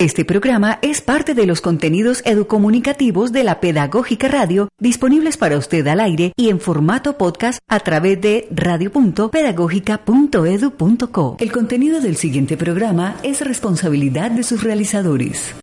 [0.00, 5.86] Este programa es parte de los contenidos educomunicativos de la Pedagógica Radio disponibles para usted
[5.88, 11.36] al aire y en formato podcast a través de radio.pedagógica.edu.co.
[11.38, 15.54] El contenido del siguiente programa es responsabilidad de sus realizadores.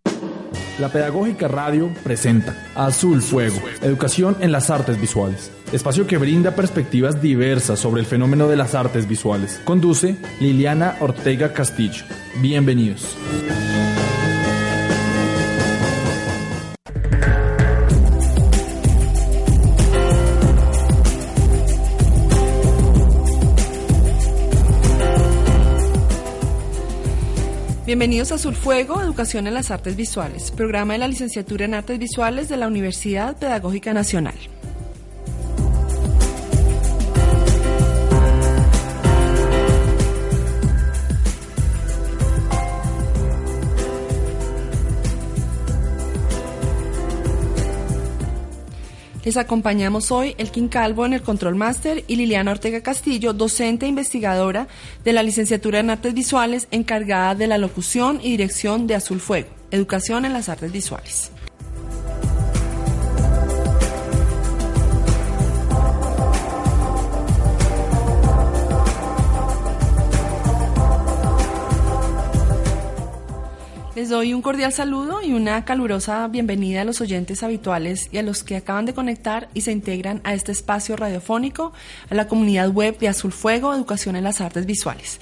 [0.78, 7.24] La Pedagógica Radio presenta Azul Fuego, Educación en las Artes Visuales, espacio que brinda perspectivas
[7.24, 9.60] diversas sobre el fenómeno de las artes visuales.
[9.66, 12.06] Conduce Liliana Ortega Castillo.
[12.40, 13.18] Bienvenidos.
[27.88, 32.50] Bienvenidos a Surfuego, Educación en las Artes Visuales, programa de la licenciatura en Artes Visuales
[32.50, 34.36] de la Universidad Pedagógica Nacional.
[49.28, 53.90] Les acompañamos hoy Elkin Calvo en el Control Master y Liliana Ortega Castillo, docente e
[53.90, 54.70] investigadora
[55.04, 59.50] de la licenciatura en Artes Visuales, encargada de la locución y dirección de Azul Fuego,
[59.70, 61.34] Educación en las Artes Visuales.
[73.98, 78.22] Les doy un cordial saludo y una calurosa bienvenida a los oyentes habituales y a
[78.22, 81.74] los que acaban de conectar y se integran a este espacio radiofónico,
[82.08, 85.20] a la comunidad web de Azul Fuego, Educación en las Artes Visuales.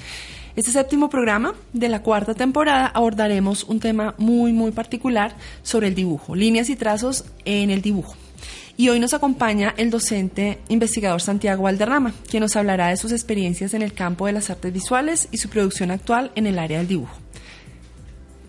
[0.58, 5.96] Este séptimo programa de la cuarta temporada abordaremos un tema muy, muy particular sobre el
[5.96, 8.18] dibujo, líneas y trazos en el dibujo.
[8.75, 13.74] Y hoy nos acompaña el docente investigador Santiago Valderrama, quien nos hablará de sus experiencias
[13.74, 16.90] en el campo de las artes visuales y su producción actual en el área del
[16.90, 17.25] dibujo.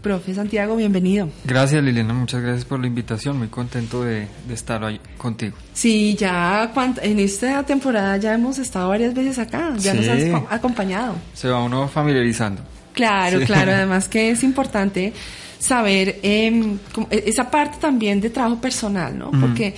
[0.06, 1.28] Profe Santiago, bienvenido.
[1.42, 5.56] Gracias Liliana, muchas gracias por la invitación, muy contento de, estar ahí contigo.
[5.72, 6.72] Sí, ya
[7.02, 11.16] en esta temporada ya hemos estado varias veces acá, ya nos has acompañado.
[11.34, 12.62] Se va uno familiarizando.
[12.92, 15.12] Claro, claro, además que es importante
[15.58, 16.78] saber em,
[17.10, 19.32] e, esa parte también de trabajo personal, ¿no?
[19.32, 19.74] Porque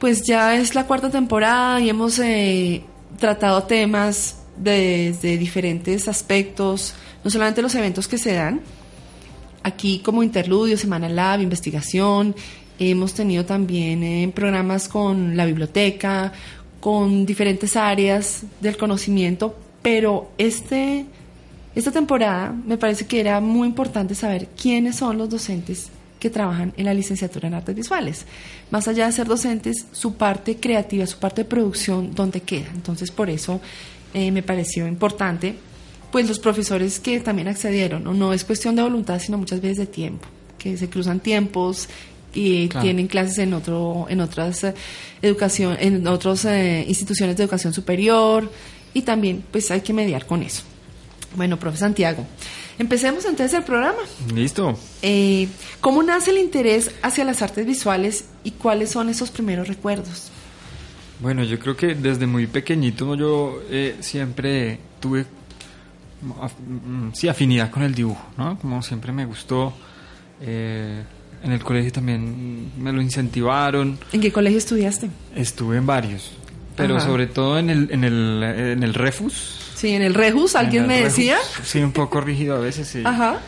[0.00, 2.82] pues ya es la cuarta temporada y hemos eh,
[3.20, 8.60] tratado temas desde diferentes aspectos, no solamente los eventos que se dan,
[9.64, 12.36] aquí como interludio, Semana Lab, investigación.
[12.78, 16.32] Hemos tenido también eh, programas con la biblioteca,
[16.80, 21.06] con diferentes áreas del conocimiento, pero este,
[21.74, 25.88] esta temporada me parece que era muy importante saber quiénes son los docentes
[26.20, 28.26] que trabajan en la licenciatura en artes visuales.
[28.70, 32.68] Más allá de ser docentes, su parte creativa, su parte de producción, ¿dónde queda?
[32.74, 33.60] Entonces, por eso
[34.12, 35.54] eh, me pareció importante
[36.14, 38.14] pues los profesores que también accedieron, ¿no?
[38.14, 40.24] no es cuestión de voluntad, sino muchas veces de tiempo,
[40.58, 41.88] que se cruzan tiempos
[42.32, 44.74] y tienen clases en otro en otras eh,
[45.22, 48.48] educación en otras eh, instituciones de educación superior
[48.92, 50.62] y también pues hay que mediar con eso.
[51.34, 52.24] Bueno, profe Santiago,
[52.78, 53.98] empecemos entonces el programa.
[54.32, 54.78] Listo.
[55.02, 55.48] Eh,
[55.80, 60.30] ¿Cómo nace el interés hacia las artes visuales y cuáles son esos primeros recuerdos?
[61.18, 63.60] Bueno, yo creo que desde muy pequeñito yo
[64.00, 65.26] siempre tuve
[67.12, 68.58] sí, afinidad con el dibujo, ¿no?
[68.58, 69.72] Como siempre me gustó.
[70.40, 71.02] Eh,
[71.42, 73.98] en el colegio también me lo incentivaron.
[74.12, 75.10] ¿En qué colegio estudiaste?
[75.36, 76.32] Estuve en varios,
[76.76, 79.60] pero sobre todo en el, en el, en el Refus.
[79.74, 81.36] Sí, en el Refus, ¿alguien me decía?
[81.62, 83.02] Sí, un poco rígido a veces, sí.
[83.04, 83.40] Ajá.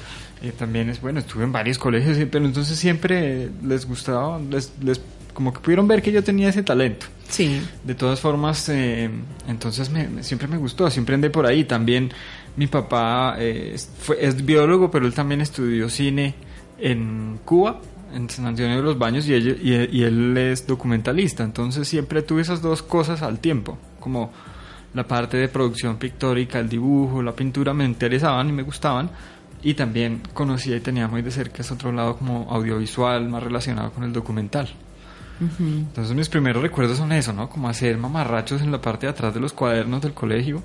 [0.59, 5.01] También es bueno, estuve en varios colegios, pero entonces siempre les gustaba, les, les,
[5.33, 7.07] como que pudieron ver que yo tenía ese talento.
[7.29, 7.61] Sí.
[7.83, 9.11] De todas formas, eh,
[9.49, 11.65] entonces me, siempre me gustó, siempre andé por ahí.
[11.65, 12.13] También
[12.57, 16.35] mi papá eh, fue, es biólogo, pero él también estudió cine
[16.79, 17.81] en Cuba,
[18.15, 21.45] en San Antonio de los Baños, y, y, él es documentalista.
[21.45, 24.33] Entonces siempre tuve esas dos cosas al tiempo, como
[24.95, 29.11] la parte de producción pictórica, el dibujo, la pintura, me interesaban y me gustaban.
[29.63, 33.91] Y también conocía y tenía muy de cerca ese otro lado como audiovisual, más relacionado
[33.91, 34.69] con el documental.
[35.59, 37.51] Entonces mis primeros recuerdos son eso, ¿no?
[37.51, 40.63] Como hacer mamarrachos en la parte de atrás de los cuadernos del colegio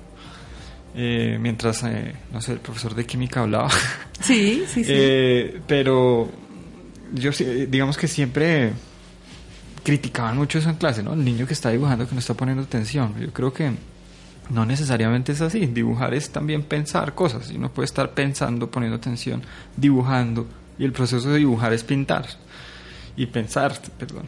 [0.94, 3.70] eh, mientras, eh, no sé, el profesor de química hablaba.
[4.20, 4.92] Sí, sí, sí.
[4.94, 6.30] Eh, pero
[7.12, 8.72] yo sí, digamos que siempre
[9.82, 11.14] criticaban mucho eso en clase, ¿no?
[11.14, 13.14] El niño que está dibujando que no está poniendo atención.
[13.20, 13.72] Yo creo que
[14.50, 15.66] no necesariamente es así.
[15.66, 17.50] Dibujar es también pensar cosas.
[17.50, 19.42] Y uno puede estar pensando, poniendo atención,
[19.76, 20.46] dibujando.
[20.78, 22.26] Y el proceso de dibujar es pintar.
[23.16, 24.26] Y pensar, perdón.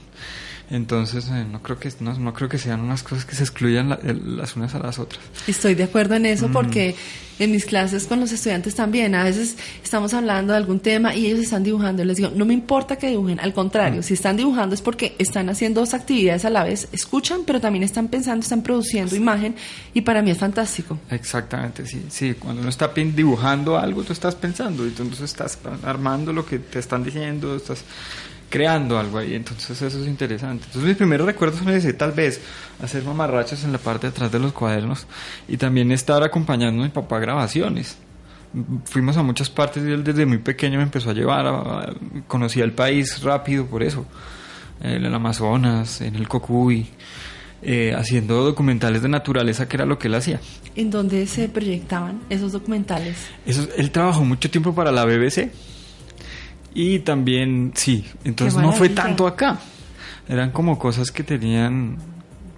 [0.71, 3.91] Entonces, eh, no, creo que, no, no, creo que sean unas cosas que se excluyan
[3.91, 5.23] la, las unas a las otras.
[5.47, 6.53] Estoy de acuerdo en eso mm.
[6.53, 6.95] porque
[7.39, 11.27] en mis clases con los estudiantes también, a veces estamos hablando de algún tema y
[11.27, 12.03] ellos están dibujando.
[12.03, 14.05] Y les digo, no me importa que dibujen, al contrario, mm.
[14.05, 17.83] si están dibujando es porque están haciendo dos actividades a la vez, escuchan, pero también
[17.83, 19.55] están pensando, están produciendo imagen
[19.93, 20.99] y para mí es fantástico.
[21.11, 22.07] Exactamente, sí.
[22.09, 26.47] Sí, cuando uno está dibujando algo, tú estás pensando y tú entonces estás armando lo
[26.47, 27.85] que te están diciendo, estás
[28.55, 30.67] creando algo ahí, entonces eso es interesante.
[30.67, 32.41] Entonces mis primeros recuerdos son ese, tal vez
[32.81, 35.09] hacer mamarrachos en la parte de atrás de los cuadernos
[35.49, 37.99] y también estar acompañando a mi papá a grabaciones.
[38.85, 41.95] Fuimos a muchas partes y él desde muy pequeño me empezó a llevar, a,
[42.29, 44.07] conocía el país rápido por eso,
[44.81, 46.87] en el Amazonas, en el Cocuy,
[47.61, 50.39] eh, haciendo documentales de naturaleza, que era lo que él hacía.
[50.77, 53.17] ¿En dónde se proyectaban esos documentales?
[53.47, 55.51] Eso, él trabajó mucho tiempo para la BBC
[56.75, 59.59] y también, sí, entonces no fue tanto acá.
[60.29, 61.97] Eran como cosas que tenían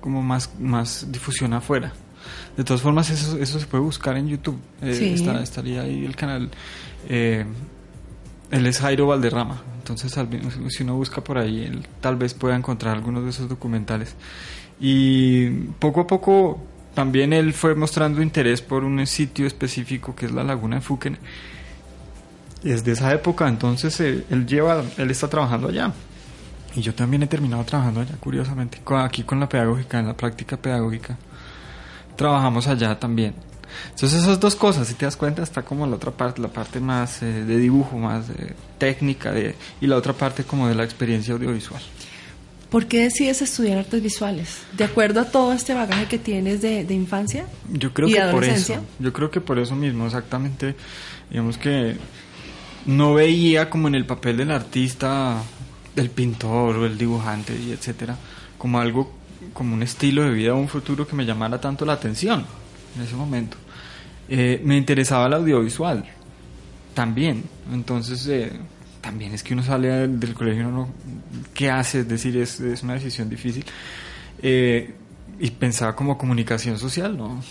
[0.00, 1.92] como más, más difusión afuera.
[2.56, 4.58] De todas formas, eso, eso se puede buscar en YouTube.
[4.80, 6.50] Eh, estaría ahí el canal.
[7.08, 7.44] Eh,
[8.50, 9.62] él es Jairo Valderrama.
[9.78, 10.16] Entonces,
[10.70, 14.16] si uno busca por ahí, él tal vez pueda encontrar algunos de esos documentales.
[14.80, 15.48] Y
[15.78, 16.60] poco a poco
[16.94, 21.18] también él fue mostrando interés por un sitio específico que es la Laguna de Fuquen
[22.70, 25.92] desde esa época entonces eh, él, lleva, él está trabajando allá.
[26.74, 30.58] Y yo también he terminado trabajando allá, curiosamente, aquí con la pedagógica, en la práctica
[30.58, 31.16] pedagógica.
[32.16, 33.34] Trabajamos allá también.
[33.90, 36.78] Entonces esas dos cosas, si te das cuenta, está como la otra parte, la parte
[36.80, 38.26] más eh, de dibujo, más
[38.78, 41.80] técnica, de, y la otra parte como de la experiencia audiovisual.
[42.70, 44.58] ¿Por qué decides estudiar artes visuales?
[44.72, 47.46] ¿De acuerdo a todo este bagaje que tienes de, de infancia?
[47.72, 48.74] Yo creo que por eso.
[48.98, 50.74] Yo creo que por eso mismo, exactamente.
[51.30, 51.96] Digamos que
[52.86, 55.42] no veía como en el papel del artista,
[55.94, 58.16] del pintor o el dibujante y etcétera,
[58.58, 59.12] como algo,
[59.52, 62.44] como un estilo de vida o un futuro que me llamara tanto la atención
[62.96, 63.56] en ese momento.
[64.28, 66.04] Eh, me interesaba el audiovisual
[66.94, 68.52] también, entonces eh,
[69.00, 70.88] también es que uno sale del, colegio, uno,
[71.54, 72.00] ¿qué hace?
[72.00, 73.64] Es decir, es, es una decisión difícil.
[74.42, 74.94] Eh,
[75.38, 77.42] y pensaba como comunicación social, ¿no?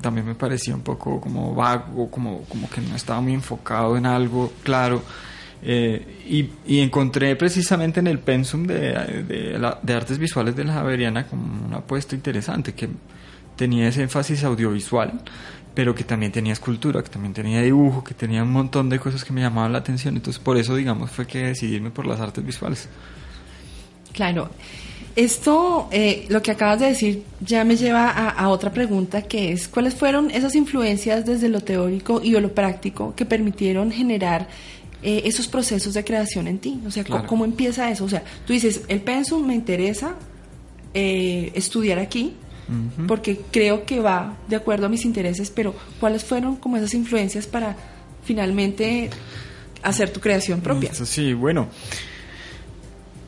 [0.00, 4.06] también me parecía un poco como vago, como, como que no estaba muy enfocado en
[4.06, 5.02] algo claro.
[5.62, 10.74] Eh, y, y, encontré precisamente en el pensum de, de, de, artes visuales de la
[10.74, 12.90] Javeriana como una apuesta interesante, que
[13.56, 15.18] tenía ese énfasis audiovisual,
[15.74, 19.24] pero que también tenía escultura, que también tenía dibujo, que tenía un montón de cosas
[19.24, 20.14] que me llamaban la atención.
[20.14, 22.88] Entonces por eso, digamos, fue que decidirme por las artes visuales.
[24.12, 24.50] Claro.
[25.16, 29.66] Esto, eh, lo que acabas de decir, ya me lleva a, otra pregunta que es,
[29.66, 34.46] ¿cuáles fueron esas influencias desde lo teórico y lo práctico que permitieron generar
[35.02, 36.82] eh, esos procesos de creación en ti?
[36.86, 38.04] O sea, ¿cómo, empieza eso?
[38.04, 40.16] O sea, tú dices, el pensum me interesa
[40.92, 42.34] eh, estudiar aquí,
[43.06, 47.46] porque creo que va de acuerdo a mis intereses, pero ¿cuáles fueron como esas influencias
[47.46, 47.74] para
[48.24, 49.08] finalmente
[49.82, 50.92] hacer tu creación propia?
[50.92, 51.68] Sí, bueno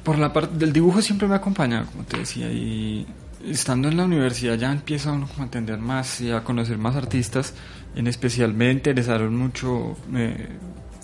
[0.08, 3.06] por la parte del dibujo siempre me acompaña, como te decía, y
[3.44, 7.52] estando en la universidad ya empiezo a entender más y a conocer más artistas.
[7.94, 10.48] En especial me interesaron mucho eh,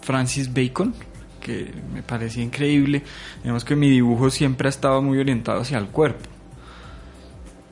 [0.01, 0.95] Francis Bacon,
[1.39, 3.03] que me parecía increíble.
[3.43, 6.25] Digamos que mi dibujo siempre ha estado muy orientado hacia el cuerpo.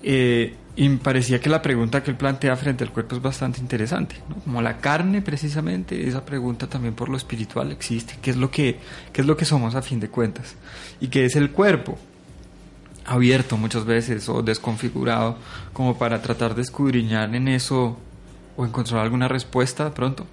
[0.03, 3.61] Eh, y me parecía que la pregunta que él plantea frente al cuerpo es bastante
[3.61, 4.17] interesante.
[4.45, 8.17] Como la carne, precisamente, esa pregunta también por lo espiritual existe.
[8.23, 8.79] ¿Qué es lo que,
[9.13, 10.57] qué es lo que somos a fin de cuentas?
[11.01, 11.99] ¿Y qué es el cuerpo?
[13.05, 15.37] Abierto muchas veces o desconfigurado,
[15.75, 17.99] como para tratar de escudriñar en eso
[18.57, 20.27] o encontrar alguna respuesta pronto.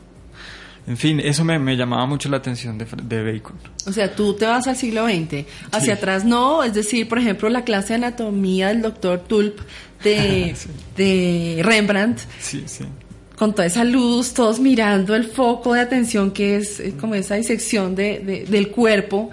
[0.89, 3.55] En fin, eso me, me, llamaba mucho la atención de, de, Bacon.
[3.85, 7.47] O sea, tú te vas al siglo XX, hacia atrás no, es decir, por ejemplo,
[7.47, 9.59] la clase de anatomía del doctor Tulp
[10.03, 10.55] de,
[10.97, 12.21] de Rembrandt.
[12.39, 12.85] Sí, sí.
[13.37, 17.35] Con toda esa luz, todos mirando el foco de atención que es eh, como esa
[17.35, 19.29] disección de, del cuerpo,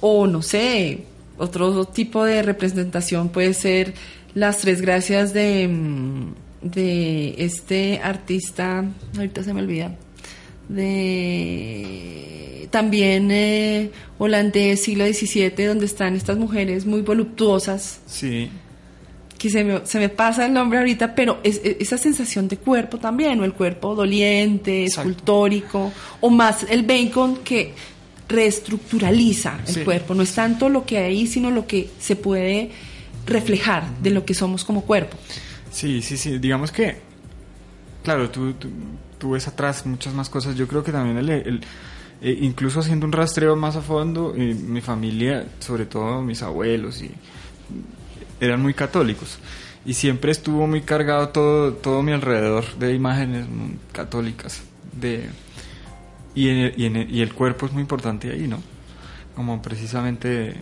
[0.00, 1.04] o no sé,
[1.38, 3.94] otro tipo de representación puede ser
[4.34, 8.84] las tres gracias de, mm, de este artista,
[9.16, 9.96] ahorita se me olvida,
[10.70, 18.00] de también eh, holandés siglo XVII, donde están estas mujeres muy voluptuosas.
[18.06, 18.48] Sí.
[19.38, 22.58] que se me, se me pasa el nombre ahorita, pero es, es- esa sensación de
[22.58, 25.08] cuerpo también, o el cuerpo doliente, Exacto.
[25.08, 27.72] escultórico, o más el bacon que
[28.28, 29.80] reestructuraliza el Sí.
[29.80, 30.14] cuerpo.
[30.14, 32.70] No es tanto lo que hay sino lo que se puede
[33.26, 35.16] reflejar de lo que somos como cuerpo.
[35.70, 36.38] Sí, sí, sí.
[36.38, 36.96] Digamos que,
[38.04, 38.68] claro, tú, tú,
[39.20, 40.56] tú ves atrás muchas más cosas.
[40.56, 41.60] Yo creo que también, el, el-
[42.22, 47.00] eh, incluso haciendo un rastreo más a fondo, eh, mi familia, sobre todo mis abuelos,
[47.02, 47.10] y
[48.40, 49.38] eran muy católicos.
[49.86, 53.46] Y siempre estuvo muy cargado todo, todo mi alrededor de imágenes
[53.92, 54.62] católicas.
[54.92, 55.28] De,
[56.34, 58.58] y, en el- y, en el- y el cuerpo es muy importante ahí, ¿no?
[59.34, 60.54] Como precisamente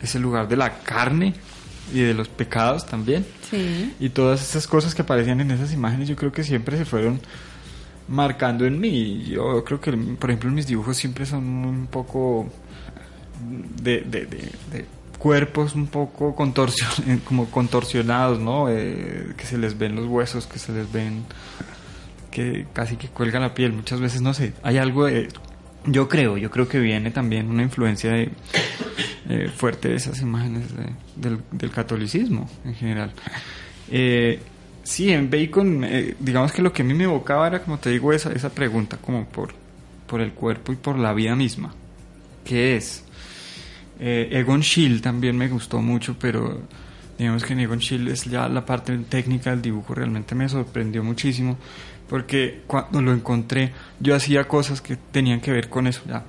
[0.00, 1.34] ese lugar de la carne
[1.92, 3.26] y de los pecados también.
[3.50, 3.94] Sí.
[4.00, 7.20] Y todas esas cosas que aparecían en esas imágenes yo creo que siempre se fueron
[8.08, 9.24] marcando en mí.
[9.24, 12.48] Yo creo que, por ejemplo, mis dibujos siempre son un poco
[13.82, 14.28] de, de-
[15.18, 18.68] cuerpos un poco contorsion, como contorsionados, ¿no?
[18.68, 21.22] Eh, que se les ven los huesos, que se les ven
[22.30, 23.72] que casi que cuelga la piel.
[23.72, 25.28] Muchas veces, no sé, hay algo de...
[25.84, 28.30] Yo creo, yo creo que viene también una influencia de,
[29.28, 33.12] eh, fuerte de esas imágenes de- del, del catolicismo en general.
[33.90, 34.40] Eh,
[34.82, 37.90] sí, en Bacon, eh, digamos que lo que a mí me evocaba era, como te
[37.90, 39.54] digo, esa, esa pregunta como por,
[40.06, 41.74] por el cuerpo y por la vida misma.
[42.44, 43.04] ¿Qué es?
[44.00, 46.60] Eh, Egon Schiele también me gustó mucho, pero
[47.18, 51.04] digamos que en Egon Schiele es ya la parte técnica del dibujo realmente me sorprendió
[51.04, 51.56] muchísimo
[52.08, 56.24] porque cuando lo encontré yo hacía cosas que tenían que ver con eso ya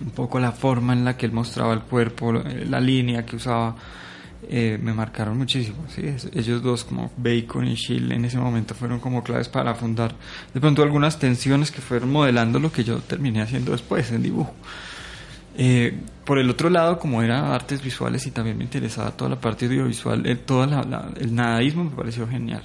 [0.00, 3.74] un poco la forma en la que él mostraba el cuerpo la línea que usaba
[4.48, 6.02] eh, me marcaron muchísimo ¿sí?
[6.34, 10.14] Ellos dos como Bacon y Schiele en ese momento fueron como claves para fundar
[10.52, 14.52] de pronto algunas tensiones que fueron modelando lo que yo terminé haciendo después en dibujo
[15.56, 15.94] eh,
[16.24, 19.66] por el otro lado, como era artes visuales y también me interesaba toda la parte
[19.66, 22.62] audiovisual, eh, toda el nadaísmo me pareció genial.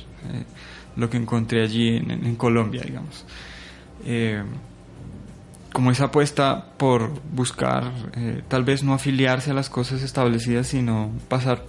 [0.96, 3.24] lo que encontré allí en- en Colombia, digamos.
[5.74, 11.12] Como esa apuesta por buscar, eh, tal vez no afiliarse a las cosas establecidas, sino
[11.28, 11.64] pasar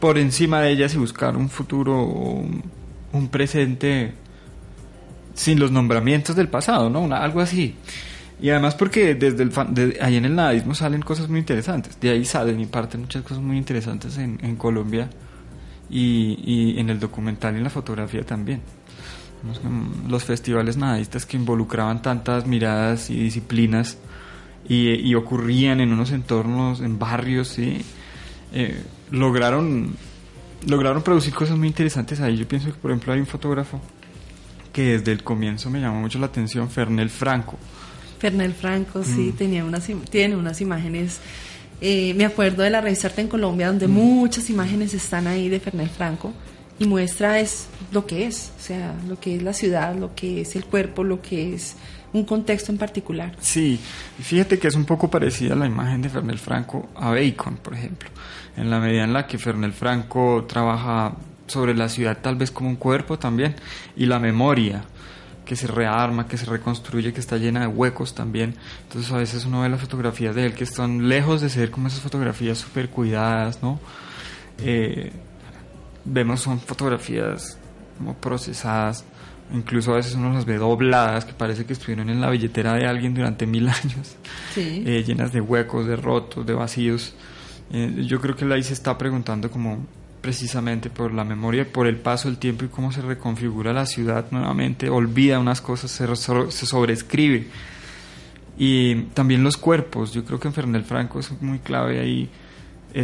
[0.00, 4.12] por encima de ellas y buscar un futuro un, presente
[5.34, 7.12] sin los nombramientos del pasado, ¿no?
[7.14, 7.74] Algo así.
[8.40, 11.98] Y además porque desde el fan- ahí en el nadismo salen cosas muy interesantes.
[12.00, 15.08] De ahí salen y parten muchas cosas muy interesantes en, en Colombia
[15.90, 18.60] y, y en el documental y en la fotografía también.
[19.44, 23.98] Mm, Los festivales nadistas que involucraban tantas miradas y disciplinas
[24.68, 27.82] y, y ocurrían en unos entornos, en barrios, ¿sí?
[28.52, 29.94] Eh, lograron,
[30.66, 32.36] lograron producir cosas muy interesantes ahí.
[32.36, 33.80] Yo pienso que, por ejemplo, hay un fotógrafo
[34.72, 37.58] que desde el comienzo me llamó mucho la atención, Fernel Franco.
[38.18, 39.36] Fernel Franco, sí, Mm.
[39.36, 41.20] tenía unas, tiene unas imágenes.
[41.80, 43.70] eh, me acuerdo de la revista Arte en Colombia, Mm.
[43.70, 46.32] donde muchas imágenes están ahí de Fernel Franco
[46.78, 50.40] y muestra es lo que es, o sea, lo que es la ciudad, lo que
[50.40, 51.76] es el cuerpo, lo que es
[52.12, 53.32] un contexto en particular.
[53.40, 53.78] Sí,
[54.20, 58.08] fíjate que es un poco parecida la imagen de Fernel Franco a Bacon, por ejemplo,
[58.56, 61.14] en la medida en la que Fernel Franco trabaja
[61.46, 63.54] sobre la ciudad tal vez como un cuerpo también,
[63.96, 64.84] y la memoria
[65.44, 68.54] que se rearma, que se reconstruye, que está llena de huecos también.
[68.84, 71.88] Entonces a veces uno ve las fotografías de él que están lejos de ser como
[71.88, 73.78] esas fotografías súper cuidadas, ¿no?
[74.58, 75.12] Eh,
[76.04, 77.58] vemos son fotografías
[77.98, 79.04] como procesadas,
[79.52, 82.86] incluso a veces uno las ve dobladas, que parece que estuvieron en la billetera de
[82.86, 84.16] alguien durante mil años,
[84.54, 84.82] Sí.
[84.86, 87.14] eh, llenas de huecos, de rotos, de vacíos.
[87.72, 89.86] Eh, yo creo que ahí se está preguntando como
[90.20, 94.26] precisamente por la memoria, por el paso del tiempo y cómo se reconfigura la ciudad
[94.30, 97.46] nuevamente, olvida unas cosas, se, se sobreescribe.
[98.56, 102.30] Y también los cuerpos, yo creo que en Fernel Franco es muy clave ahí,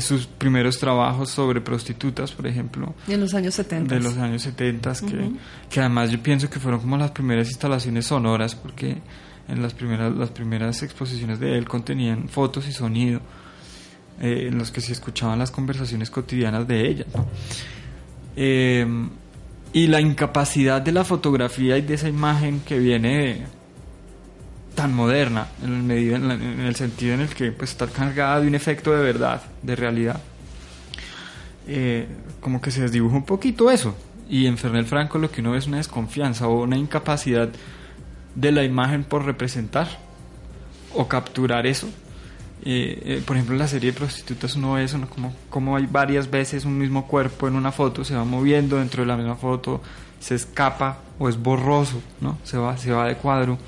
[0.00, 3.94] sus primeros trabajos sobre prostitutas, por ejemplo, En los años 70.
[3.96, 5.36] de los años 70, que, Ujú.
[5.68, 8.98] que además yo pienso que fueron como las primeras instalaciones sonoras, porque
[9.48, 13.20] en las primeras, las primeras exposiciones de él contenían fotos y sonido,
[14.20, 17.06] eh, en los que se escuchaban las conversaciones cotidianas de ella.
[17.14, 17.26] ¿no?
[18.36, 18.86] Eh,
[19.72, 23.46] y la incapacidad de la fotografía y de esa imagen que viene de-
[24.74, 29.02] tan moderna, en el, sentido en el que pues, está cargada de un efecto de
[29.02, 30.20] verdad, de realidad
[31.72, 32.08] eh,
[32.40, 33.94] como que se desdibuja un poquito eso.
[34.28, 37.48] Y en Fernel Franco lo que uno ve es una desconfianza o una incapacidad
[38.34, 39.88] de la imagen por representar
[40.94, 41.88] o capturar eso.
[42.64, 45.08] Eh, eh, por ejemplo, en la serie de prostitutas uno ve eso, ¿no?
[45.08, 49.02] como, como hay varias veces un mismo cuerpo en una foto, se va moviendo dentro
[49.02, 49.80] de la misma foto,
[50.18, 52.38] se escapa o es borroso, ¿no?
[52.42, 53.58] se, va, se va de cuadro.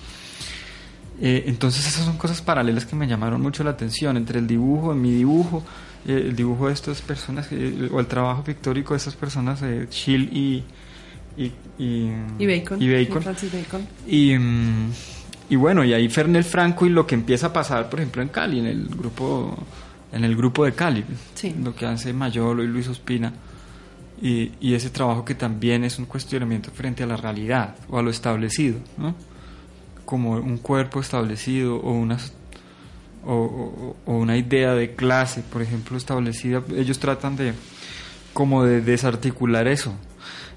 [1.21, 4.95] Eh, entonces esas son cosas paralelas que me llamaron mucho la atención entre el dibujo,
[4.95, 5.63] mi dibujo
[6.07, 9.87] eh, el dibujo de estas personas, eh, o el trabajo pictórico de estas personas, eh,
[9.89, 10.65] Schill y,
[11.37, 12.83] y, y, Bacon.
[12.83, 13.23] Y, Bacon.
[14.09, 14.91] Y, mm,
[15.51, 18.29] y bueno, y ahí Fernel Franco y lo que empieza a pasar, por ejemplo, en
[18.29, 19.57] Cali, en el grupo,
[20.13, 21.05] en el grupo de Cali,
[21.35, 21.55] Sí.
[21.63, 23.33] lo que hace Mayolo y Luis Ospina.
[24.21, 28.03] Y, y ese trabajo que también es un cuestionamiento frente a la realidad o a
[28.03, 29.15] lo establecido, ¿no?
[30.05, 32.19] Como un cuerpo establecido o una,
[33.25, 36.63] o, o- o una idea de clase, por ejemplo, establecida.
[36.77, 37.55] Ellos tratan de
[38.33, 39.95] como de desarticular eso.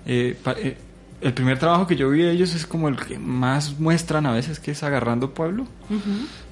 [0.05, 0.77] Eh, pa- eh,
[1.21, 4.31] el primer trabajo que yo vi de ellos es como el que más muestran a
[4.31, 5.65] veces, que es Agarrando Pueblo.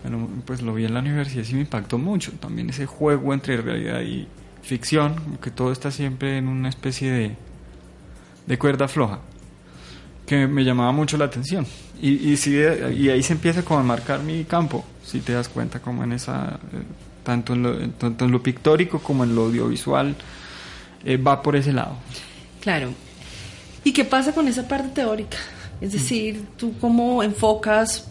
[0.04, 2.32] Bueno, pues lo vi en la universidad y me impactó mucho.
[2.40, 4.28] También ese juego entre realidad y
[4.62, 7.36] ficción, que todo está siempre en una especie de,
[8.48, 9.20] de cuerda floja,
[10.26, 11.66] que me llamaba mucho la atención.
[12.04, 15.48] Y, y, eh, y ahí se empieza como a marcar mi campo, si te das
[15.48, 16.84] cuenta, como en esa, eh,
[17.24, 20.16] tanto, en lo, tanto en lo pictórico como en lo audiovisual,
[21.06, 21.96] eh, va por ese lado.
[22.60, 22.90] Claro.
[23.86, 25.38] ¿Y qué pasa con esa parte teórica?
[25.80, 28.10] Es decir, tú cómo enfocas...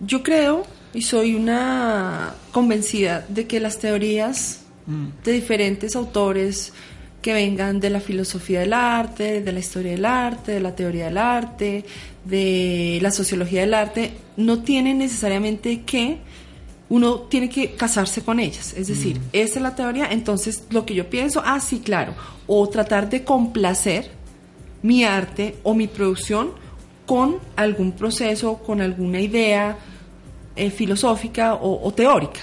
[0.00, 5.06] Yo creo y soy una convencida de que las teorías Mm.
[5.24, 6.72] de diferentes autores
[7.20, 11.06] que vengan de la filosofía del arte, de la historia del arte, de la teoría
[11.06, 11.84] del arte,
[12.28, 16.18] de la sociología del arte, no tienen necesariamente que
[16.88, 18.74] uno tiene que casarse con ellas.
[18.76, 22.14] Es decir, esta es la teoría, entonces lo que yo pienso, ah, sí, claro,
[22.46, 24.10] o tratar de complacer
[24.82, 26.52] mi arte o mi producción
[27.04, 29.76] con algún proceso, con alguna idea
[30.54, 32.40] eh, filosófica o, o teórica.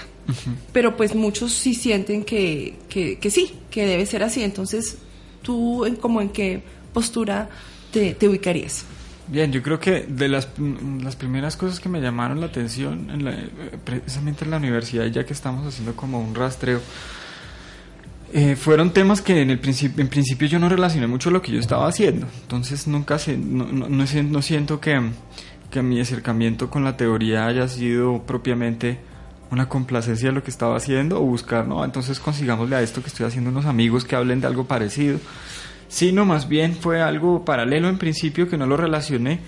[0.72, 4.42] Pero pues muchos sí sienten que, que, que sí, que debe ser así.
[4.42, 4.96] Entonces,
[5.42, 6.62] ¿tú en, como en qué
[6.94, 7.50] postura
[7.92, 8.86] te, te ubicarías?
[9.26, 10.48] Bien, yo creo que de las,
[11.02, 13.36] las primeras cosas que me llamaron la atención, en la-
[13.84, 16.80] precisamente en la universidad, ya que estamos haciendo como un rastreo,
[18.32, 21.52] eh, fueron temas que en el principio, en principio yo no relacioné mucho lo que
[21.52, 22.26] yo estaba haciendo.
[22.42, 25.00] Entonces nunca se, no, no, no siento que,
[25.70, 28.98] que mi acercamiento con la teoría haya sido propiamente
[29.50, 33.08] una complacencia de lo que estaba haciendo o buscar, no, entonces consigámosle a esto que
[33.08, 35.18] estoy haciendo unos amigos que hablen de algo parecido
[35.88, 39.40] sino más bien fue algo paralelo en principio que no lo relacioné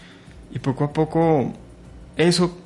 [0.55, 1.53] y poco a poco
[2.17, 2.59] eso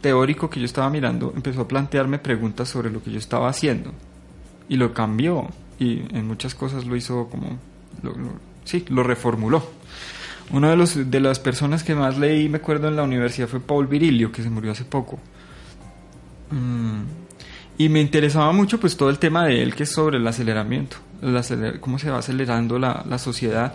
[0.00, 3.92] teórico que yo estaba mirando empezó a plantearme preguntas sobre lo que yo estaba haciendo
[4.68, 7.58] y lo cambió y en muchas cosas lo hizo como
[8.64, 9.62] sí lo reformuló.
[10.50, 13.60] Uno de los de las personas que más leí me acuerdo en la universidad fue
[13.60, 15.18] Paul Virilio que se murió hace poco.
[16.50, 17.02] Mm,
[17.78, 20.96] y me interesaba mucho pues todo el tema de él que es sobre el aceleramiento,
[20.96, 21.07] el aceler-
[21.80, 23.74] cómo se va acelerando la, la sociedad.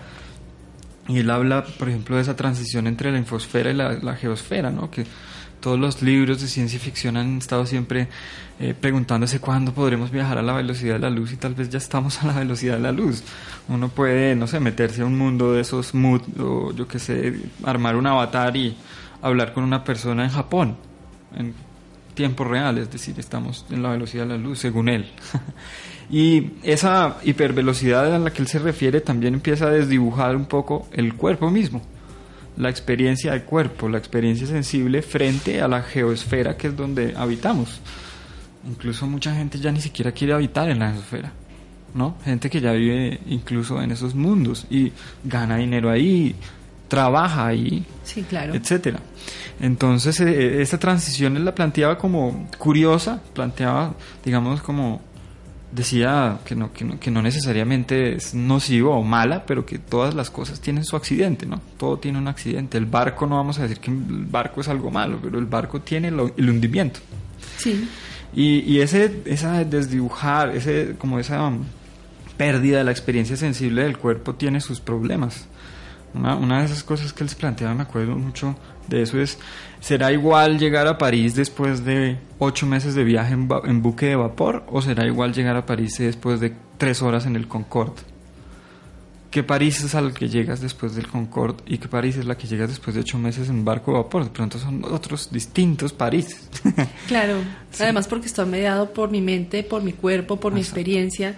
[1.07, 4.71] Y él habla, por ejemplo, de esa transición entre la infosfera y la, la geosfera,
[4.71, 4.89] ¿no?
[4.89, 5.05] Que
[5.63, 8.09] todos los libros de ciencia ficción han estado siempre
[8.59, 11.77] eh, preguntándose cuándo podremos viajar a la velocidad de la luz y tal vez ya
[11.77, 13.23] estamos a la velocidad de la luz.
[13.69, 17.39] Uno puede, no sé, meterse a un mundo de esos mood o yo qué sé,
[17.63, 18.75] armar un avatar y
[19.21, 20.75] hablar con una persona en Japón
[21.35, 21.53] en
[22.13, 25.05] tiempo real, es decir, estamos en la velocidad de la luz, según él.
[26.09, 30.87] y esa hipervelocidad a la que él se refiere también empieza a desdibujar un poco
[30.91, 31.81] el cuerpo mismo,
[32.57, 37.79] la experiencia del cuerpo, la experiencia sensible frente a la geosfera que es donde habitamos.
[38.67, 41.31] Incluso mucha gente ya ni siquiera quiere habitar en la geosfera,
[41.93, 42.15] ¿no?
[42.23, 44.91] Gente que ya vive incluso en esos mundos y
[45.23, 46.35] gana dinero ahí,
[46.87, 48.53] trabaja ahí, Sí, claro.
[48.53, 48.99] etcétera.
[49.59, 53.93] Entonces, eh, esta transición él la planteaba como curiosa, planteaba,
[54.25, 55.01] digamos, como
[55.71, 60.13] decía que no, que no, que no necesariamente es nocivo o mala, pero que todas
[60.13, 61.61] las cosas tienen su accidente, ¿no?
[61.77, 62.77] Todo tiene un accidente.
[62.77, 65.81] El barco, no vamos a decir que el barco es algo malo, pero el barco
[65.81, 66.99] tiene lo- el hundimiento.
[67.57, 67.87] Sí.
[68.35, 71.63] Y, y ese, esa desdibujar, ese, como esa um,
[72.37, 75.47] pérdida de la experiencia sensible del cuerpo tiene sus problemas.
[76.13, 78.55] Una, una de esas cosas que él se planteaba, me acuerdo mucho
[78.87, 79.37] de eso, es,
[79.79, 84.15] ¿será igual llegar a París después de ocho meses de viaje en, en buque de
[84.15, 88.01] vapor o será igual llegar a París después de tres horas en el Concorde?
[89.31, 92.45] ¿Qué París es al que llegas después del Concorde y qué París es la que
[92.45, 94.25] llegas después de ocho meses en barco de vapor?
[94.25, 96.49] De pronto son otros distintos París.
[97.07, 97.37] Claro,
[97.79, 100.79] además porque está mediado por mi mente, por mi cuerpo, por mi Exacto.
[100.79, 101.35] experiencia,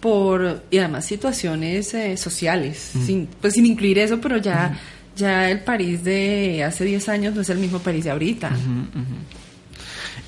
[0.00, 3.06] por y además situaciones eh, sociales, Mm.
[3.06, 4.76] sin, pues sin incluir eso, pero ya
[5.16, 8.50] ya el París de hace 10 años no es el mismo París de ahorita.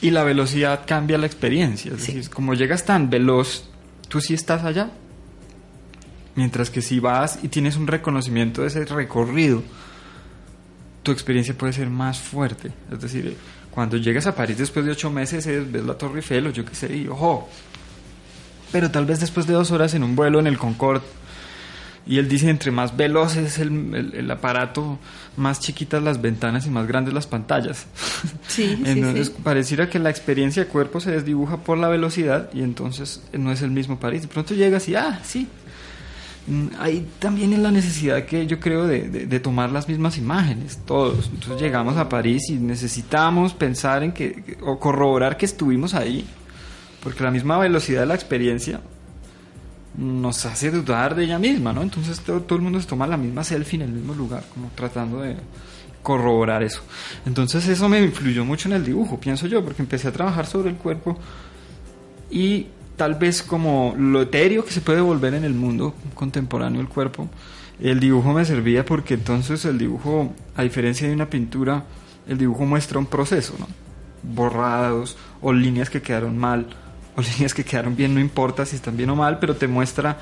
[0.00, 1.92] Y la velocidad cambia la experiencia.
[1.94, 2.12] Es Sí.
[2.14, 3.64] decir, como llegas tan veloz,
[4.08, 4.90] tú sí estás allá.
[6.34, 9.62] Mientras que si vas y tienes un reconocimiento de ese recorrido,
[11.02, 12.70] tu experiencia puede ser más fuerte.
[12.92, 13.36] Es decir,
[13.70, 16.64] cuando llegas a París después de ocho meses, es- ves la Torre Eiffel o yo
[16.64, 17.48] qué sé, y ojo,
[18.70, 21.02] pero tal vez después de dos horas en un vuelo en el Concorde,
[22.08, 24.98] y él dice, entre más veloz es el, el, aparato,
[25.36, 27.86] más chiquitas las ventanas y más grandes las pantallas.
[28.48, 32.62] Sí, entonces sí, pareciera que la experiencia de cuerpo se desdibuja por la velocidad y
[32.62, 34.22] entonces no es el mismo París.
[34.22, 35.46] De pronto llegas y, ah, sí.
[36.46, 40.78] Mm, Ahí también es la necesidad que yo creo de, de, tomar las mismas imágenes,
[40.86, 41.30] todos.
[41.32, 46.26] Entonces llegamos a París y necesitamos pensar en que, o corroborar que estuvimos ahí,
[47.02, 48.80] porque la misma velocidad de la experiencia
[49.98, 51.82] nos hace dudar de ella misma, ¿no?
[51.82, 55.20] Entonces todo, el mundo se toma la misma selfie en el mismo lugar, como tratando
[55.20, 55.36] de
[56.02, 56.82] corroborar eso.
[57.26, 60.70] Entonces eso me influyó mucho en el dibujo, pienso yo, porque empecé a trabajar sobre
[60.70, 61.18] el cuerpo
[62.30, 66.88] y tal vez como lo etéreo que se puede volver en el mundo contemporáneo el
[66.88, 67.28] cuerpo,
[67.80, 71.84] el dibujo me servía porque entonces el dibujo, a diferencia de una pintura,
[72.28, 73.66] el dibujo muestra un proceso, ¿no?
[74.22, 76.66] Borrados o líneas que quedaron mal
[77.18, 80.16] o líneas que quedaron bien, no importa si están bien o mal, pero te muestra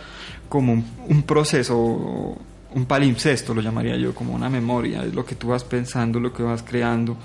[0.48, 0.72] como
[1.09, 5.62] un, proceso, un palimpsesto lo llamaría yo, como una memoria, es lo que tú vas
[5.62, 7.16] pensando, lo que vas creando.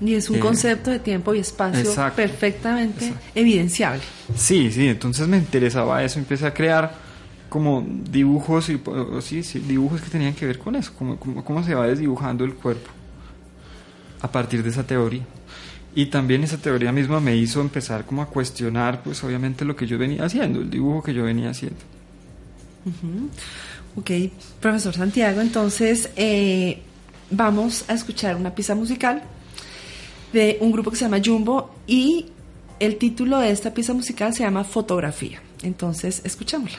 [0.00, 4.02] Y es un eh, concepto de tiempo y espacio perfectamente evidenciable.
[4.34, 7.06] Sí, sí, entonces me interesaba eso, empecé a crear
[7.48, 8.80] como dibujos y
[9.20, 12.44] sí, sí, dibujos que tenían que ver con eso, como, como, cómo se va desdibujando
[12.44, 12.90] el cuerpo
[14.20, 15.22] a partir de esa teoría.
[15.96, 19.86] Y también esa teoría misma me hizo empezar como a cuestionar, pues obviamente lo que
[19.86, 21.78] yo venía haciendo, el dibujo que yo venía haciendo.
[23.96, 24.10] Ok,
[24.60, 26.80] profesor Santiago, entonces eh,
[27.30, 29.22] vamos a escuchar una pieza musical
[30.34, 32.26] de un grupo que se llama Jumbo y
[32.78, 35.40] el título de esta pieza musical se llama Fotografía.
[35.62, 36.78] Entonces, escuchámosla.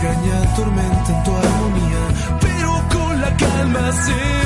[0.00, 2.02] piraña tormenta en tu armonía,
[2.40, 4.37] pero con la calma se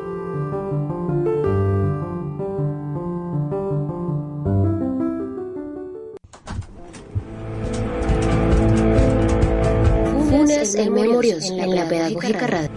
[10.29, 12.72] Funes en Memorios en la Pedagógica Radio.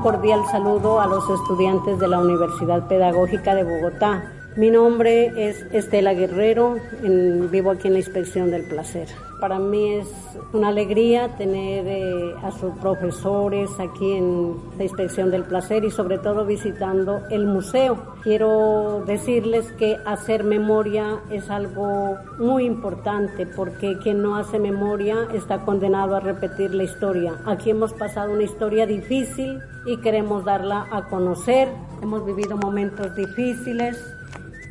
[0.00, 4.22] Cordial saludo a los estudiantes de la Universidad Pedagógica de Bogotá.
[4.60, 9.08] Mi nombre es Estela Guerrero, en- vivo aquí en la Inspección del Placer.
[9.40, 10.06] Para mí es
[10.52, 16.18] una alegría tener eh, a sus profesores aquí en la Inspección del Placer y sobre
[16.18, 17.96] todo visitando el museo.
[18.22, 25.64] Quiero decirles que hacer memoria es algo muy importante porque quien no hace memoria está
[25.64, 27.32] condenado a repetir la historia.
[27.46, 31.68] Aquí hemos pasado una historia difícil y queremos darla a conocer.
[32.02, 34.16] Hemos vivido momentos difíciles,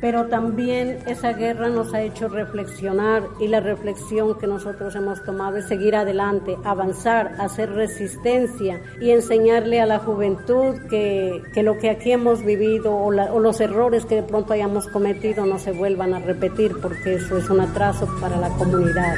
[0.00, 5.58] pero también esa guerra nos ha hecho reflexionar y la reflexión que nosotros hemos tomado
[5.58, 11.90] es seguir adelante, avanzar, hacer resistencia y enseñarle a la juventud que, que lo que
[11.90, 16.14] aquí hemos vivido o, o los errores que de pronto hayamos cometido no se vuelvan
[16.14, 19.16] a repetir porque eso es un atraso para la comunidad.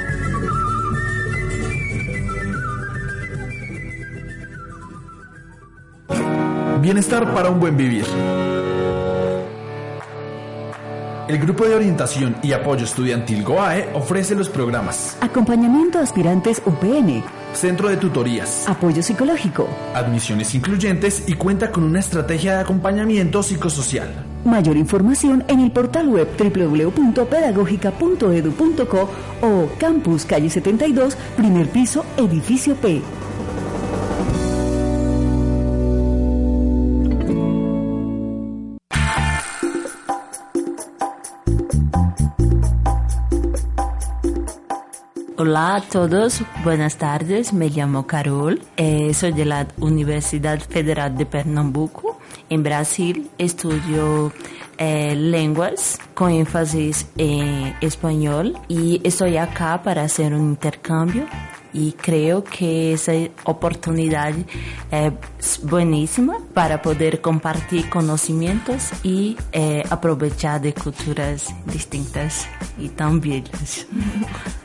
[6.81, 8.05] Bienestar para un buen vivir.
[11.29, 17.23] El Grupo de Orientación y Apoyo Estudiantil GOAE ofrece los programas Acompañamiento a aspirantes UPN,
[17.53, 24.27] Centro de Tutorías, apoyo psicológico, Admisiones Incluyentes y cuenta con una estrategia de acompañamiento psicosocial.
[24.45, 29.09] Mayor información en el portal web www.pedagogica.edu.co
[29.43, 33.01] o Campus Calle 72, primer piso, edificio P.
[45.39, 51.25] Hola a todos, buenas tardes, me llamo Carol, eh, soy de la Universidad Federal de
[51.25, 52.19] Pernambuco,
[52.51, 54.31] en Brasil, estudio
[54.77, 58.59] eh, lenguas con énfasis en español.
[58.69, 61.25] Y estoy acá para hacer un intercambio.
[61.73, 63.13] Y creo que esa
[63.45, 64.35] oportunidad
[64.91, 73.87] es buenísima para poder compartir conocimientos y eh, aprovechar de culturas distintas y tan bellas.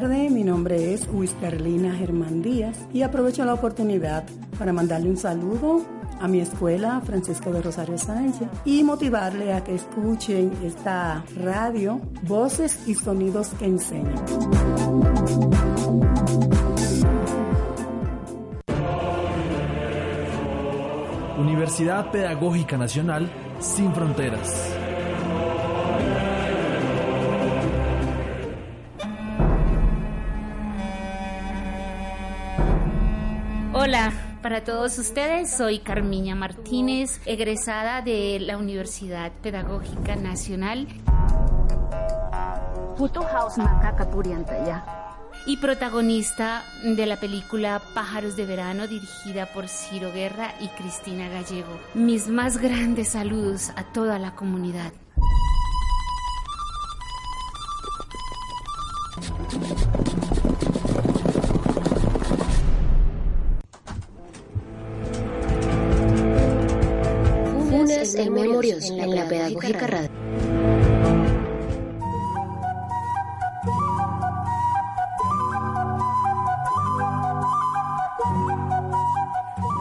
[0.00, 4.24] tarde, mi nombre es Wisterlina Germán Díaz y aprovecho la oportunidad
[4.58, 5.82] para mandarle un saludo
[6.20, 12.88] a mi escuela Francisco de Rosario Sánchez y motivarle a que escuchen esta radio Voces
[12.88, 14.14] y Sonidos que Enseñan.
[21.38, 23.30] Universidad Pedagógica Nacional
[23.60, 24.74] sin Fronteras.
[33.86, 40.88] Hola, para todos ustedes soy Carmiña Martínez, egresada de la Universidad Pedagógica Nacional.
[45.44, 51.78] Y protagonista de la película Pájaros de Verano, dirigida por Ciro Guerra y Cristina Gallego.
[51.92, 54.94] Mis más grandes saludos a toda la comunidad.
[68.30, 70.10] Memorios en la Pedagógica Radio.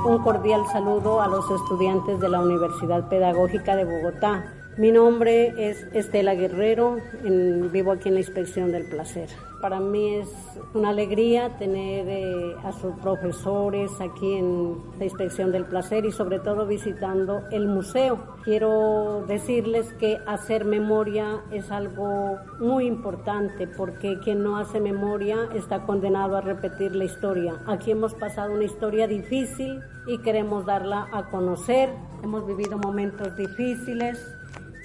[0.06, 4.44] Un cordial saludo a los estudiantes de la Universidad Pedagógica de Bogotá.
[4.76, 9.30] Mi nombre es Estela Guerrero, en- vivo aquí en la Inspección del Placer.
[9.62, 10.30] Para mí es
[10.74, 16.40] una alegría tener eh, a sus profesores aquí en la Inspección del Placer y sobre
[16.40, 18.18] todo visitando el museo.
[18.44, 25.86] Quiero decirles que hacer memoria es algo muy importante porque quien no hace memoria está
[25.86, 27.62] condenado a repetir la historia.
[27.68, 31.90] Aquí hemos pasado una historia difícil y queremos darla a conocer.
[32.24, 34.36] Hemos vivido momentos difíciles,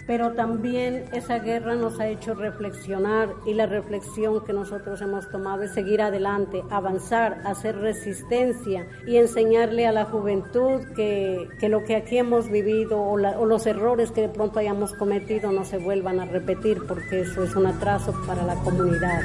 [0.08, 5.62] pero también esa guerra nos ha hecho reflexionar y la reflexión que nosotros hemos tomado
[5.62, 11.94] es seguir adelante, avanzar, hacer resistencia y enseñarle a la juventud que, que lo que
[11.94, 15.78] aquí hemos vivido o, la- o los errores que de pronto hayamos cometido no se
[15.78, 19.20] vuelvan a repetir porque eso es un atraso para la comunidad.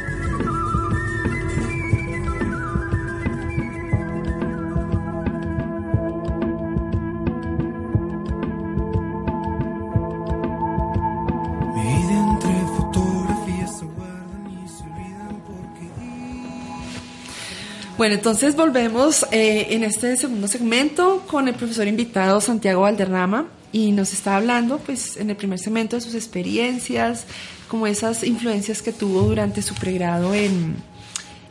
[18.04, 23.94] Bueno, entonces volvemos eh, en este segundo segmento con el profesor invitado Santiago Valderrama y
[23.94, 27.26] nos está hablando, pues, en el primer segmento de sus experiencias,
[27.70, 30.76] como esas influencias que tuvo durante su pregrado en,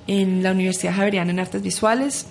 [0.06, 2.26] en la Universidad Javeriana en Artes Visuales.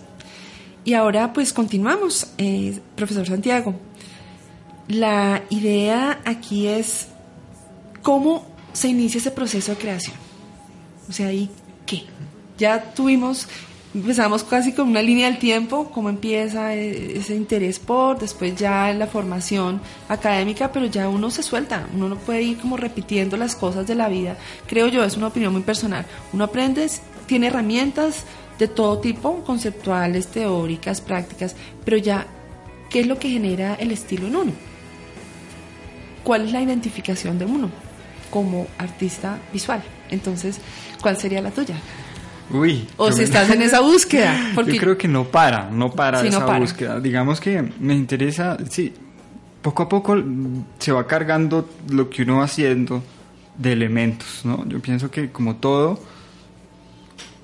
[0.85, 3.73] Y ahora, pues, continuamos, eh, profesor Santiago.
[4.87, 7.07] La idea aquí es
[8.03, 10.15] cómo se inicia ese proceso de creación.
[11.09, 11.49] O sea, ¿y
[11.87, 12.03] qué?
[12.59, 13.47] Ya tuvimos,
[13.93, 18.93] empezamos casi con una línea del tiempo, cómo empieza eh, ese interés por, después ya
[18.93, 23.55] la formación académica, pero ya uno se suelta, uno no puede ir como repitiendo las
[23.55, 24.37] cosas de la vida.
[24.67, 26.05] Creo yo, es una opinión muy personal.
[26.31, 26.89] Uno aprende,
[27.25, 28.25] tiene herramientas
[28.57, 32.27] de todo tipo, conceptuales, teóricas, prácticas, pero ya,
[32.89, 34.51] ¿qué es lo que genera el estilo en uno?
[36.23, 37.69] ¿Cuál es la identificación de uno
[38.29, 39.81] como artista visual?
[40.11, 40.59] Entonces,
[41.01, 41.75] ¿cuál sería la tuya?
[42.53, 42.87] Uy.
[42.97, 44.51] O si estás en esa búsqueda.
[44.55, 46.59] Porque Yo creo que no para, no para Sí, no esa para.
[46.59, 46.99] búsqueda.
[46.99, 48.93] Digamos que me interesa, sí,
[49.61, 50.21] poco a poco
[50.79, 53.01] se va cargando lo que uno va haciendo
[53.57, 54.65] de elementos, ¿no?
[54.67, 55.99] Yo pienso que como todo,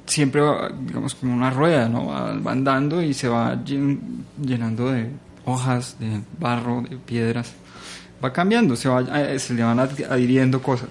[0.05, 2.07] siempre va, digamos, como una rueda, ¿no?
[2.07, 3.99] Va, andando y se va llen-
[4.41, 5.09] llenando de
[5.45, 7.53] hojas, de barro, de piedras.
[8.23, 10.89] Va cambiando, se, va, eh, se le van ad- adhiriendo cosas.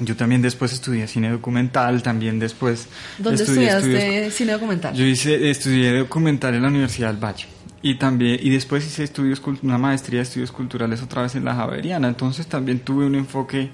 [0.00, 2.88] Yo también después estudié cine documental, también después
[3.18, 4.94] ¿Dónde estudié estudiaste estudios cine documental?
[4.94, 7.46] yo hice, estudié documental en la Universidad del Valle.
[7.82, 11.54] Y también, y después hice estudios, una maestría de estudios culturales otra vez en la
[11.54, 12.08] Javeriana.
[12.08, 13.70] Entonces también tuve un enfoque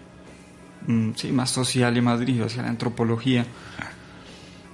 [0.87, 3.47] mm, sí, más social y más dirigido hacia la antropología.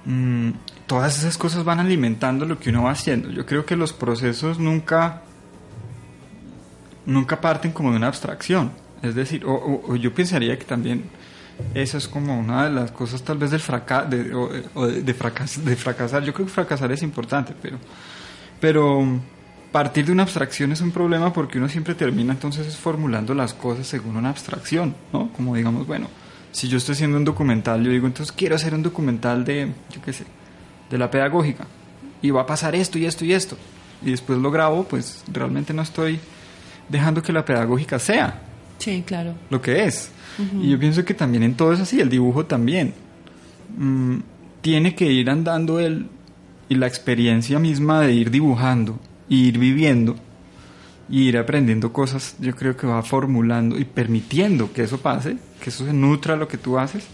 [0.05, 0.51] Mm,
[0.87, 3.29] todas esas cosas van alimentando lo que uno va haciendo.
[3.31, 5.21] Yo creo que los procesos nunca,
[7.05, 8.71] nunca parten como de una abstracción.
[9.01, 11.03] Es decir, o, o- o yo pensaría que también
[11.73, 15.01] esa es como una de las cosas tal vez del fracaso, de, o- o de,
[15.01, 16.23] de fracas- de fracasar.
[16.23, 17.77] Yo creo que fracasar es importante, pero,
[18.59, 19.19] pero
[19.71, 23.87] partir de una abstracción es un problema porque uno siempre termina entonces formulando las cosas
[23.87, 25.29] según una abstracción, ¿no?
[25.33, 26.07] Como digamos, bueno,
[26.51, 30.01] si yo estoy haciendo un documental, yo digo, entonces quiero hacer un documental de, yo
[30.03, 30.25] qué sé,
[30.91, 31.65] de la pedagógica,
[32.21, 33.57] y va a pasar esto y esto y esto,
[34.03, 36.19] y después lo grabo, pues realmente no estoy
[36.89, 38.39] dejando que la pedagógica sea
[38.77, 39.33] Sí, claro.
[39.49, 40.11] lo que es.
[40.61, 42.93] Y yo pienso que también en todo es así, el dibujo también.
[43.77, 44.17] Mm,
[44.61, 46.07] tiene que ir andando él
[46.69, 50.15] y la experiencia misma de ir dibujando, ir viviendo,
[51.09, 55.69] y ir aprendiendo cosas, yo creo que va formulando y permitiendo que eso pase, que
[55.69, 57.05] eso se nutra lo que tú haces,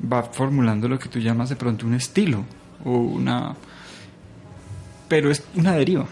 [0.00, 2.44] va formulando lo que tú llamas de pronto un estilo
[2.84, 3.54] o una...
[5.08, 6.06] Pero es una deriva.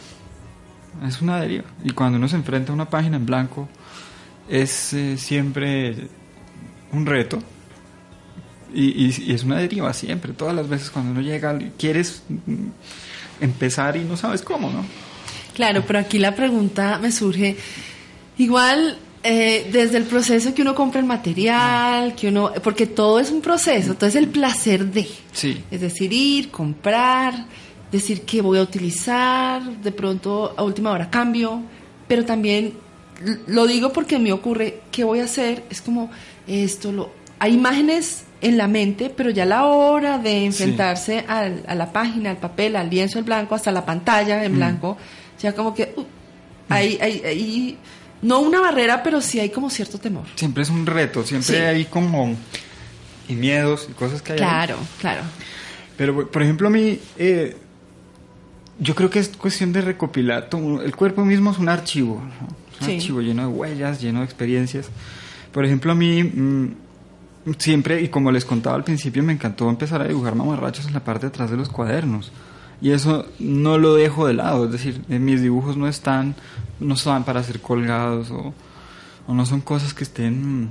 [1.06, 1.64] es una deriva.
[1.84, 3.68] Y cuando uno se enfrenta a una página en blanco,
[4.48, 6.08] es eh, siempre
[6.92, 7.38] un reto.
[8.74, 12.22] Y, y- y es una deriva siempre, todas las veces cuando uno llega, quieres
[13.40, 14.84] empezar y no sabes cómo, ¿no?
[15.54, 17.56] Claro, pero aquí la pregunta me surge,
[18.38, 23.30] igual eh, desde el proceso que uno compra el material, que uno, porque todo es
[23.30, 25.62] un proceso, todo es el placer de, Sí.
[25.70, 27.46] es decir, ir, comprar,
[27.90, 31.62] decir qué voy a utilizar, de pronto a última hora cambio,
[32.06, 32.74] pero también
[33.46, 35.64] lo digo porque me ocurre, ¿qué voy a hacer?
[35.70, 36.10] Es como
[36.46, 41.64] esto, lo, hay imágenes en la mente, pero ya a la hora de enfrentarse al-
[41.66, 44.56] a la página, al papel, al lienzo en blanco, hasta la pantalla en Mm.
[44.56, 44.96] blanco,
[45.40, 46.04] ya como que uh,
[46.68, 47.78] hay, hay, hay-
[48.22, 50.24] no una barrera, pero sí hay como cierto temor.
[50.34, 51.62] Siempre es un reto, siempre Sí.
[51.62, 52.34] hay como
[53.28, 54.38] y miedos y cosas que hay.
[54.38, 54.44] ahí.
[54.44, 55.22] Claro, claro.
[55.96, 57.56] Pero, por ejemplo, a mí, eh,
[58.78, 60.48] yo creo que es cuestión de recopilar.
[60.50, 62.65] todo- El cuerpo mismo es un archivo, ¿no?
[62.80, 62.94] Un Sí.
[62.96, 64.88] archivo lleno de huellas, lleno de experiencias.
[65.52, 66.66] Por ejemplo, a mí mm,
[67.58, 71.00] siempre, y como les contaba al principio, me encantó empezar a dibujar mamarrachos en la
[71.04, 72.32] parte de atrás de los cuadernos.
[72.82, 76.34] Y eso no lo dejo de lado, es decir, eh, mis dibujos no están,
[76.78, 78.52] no están para ser colgados o,
[79.26, 80.68] o no son cosas que estén mm,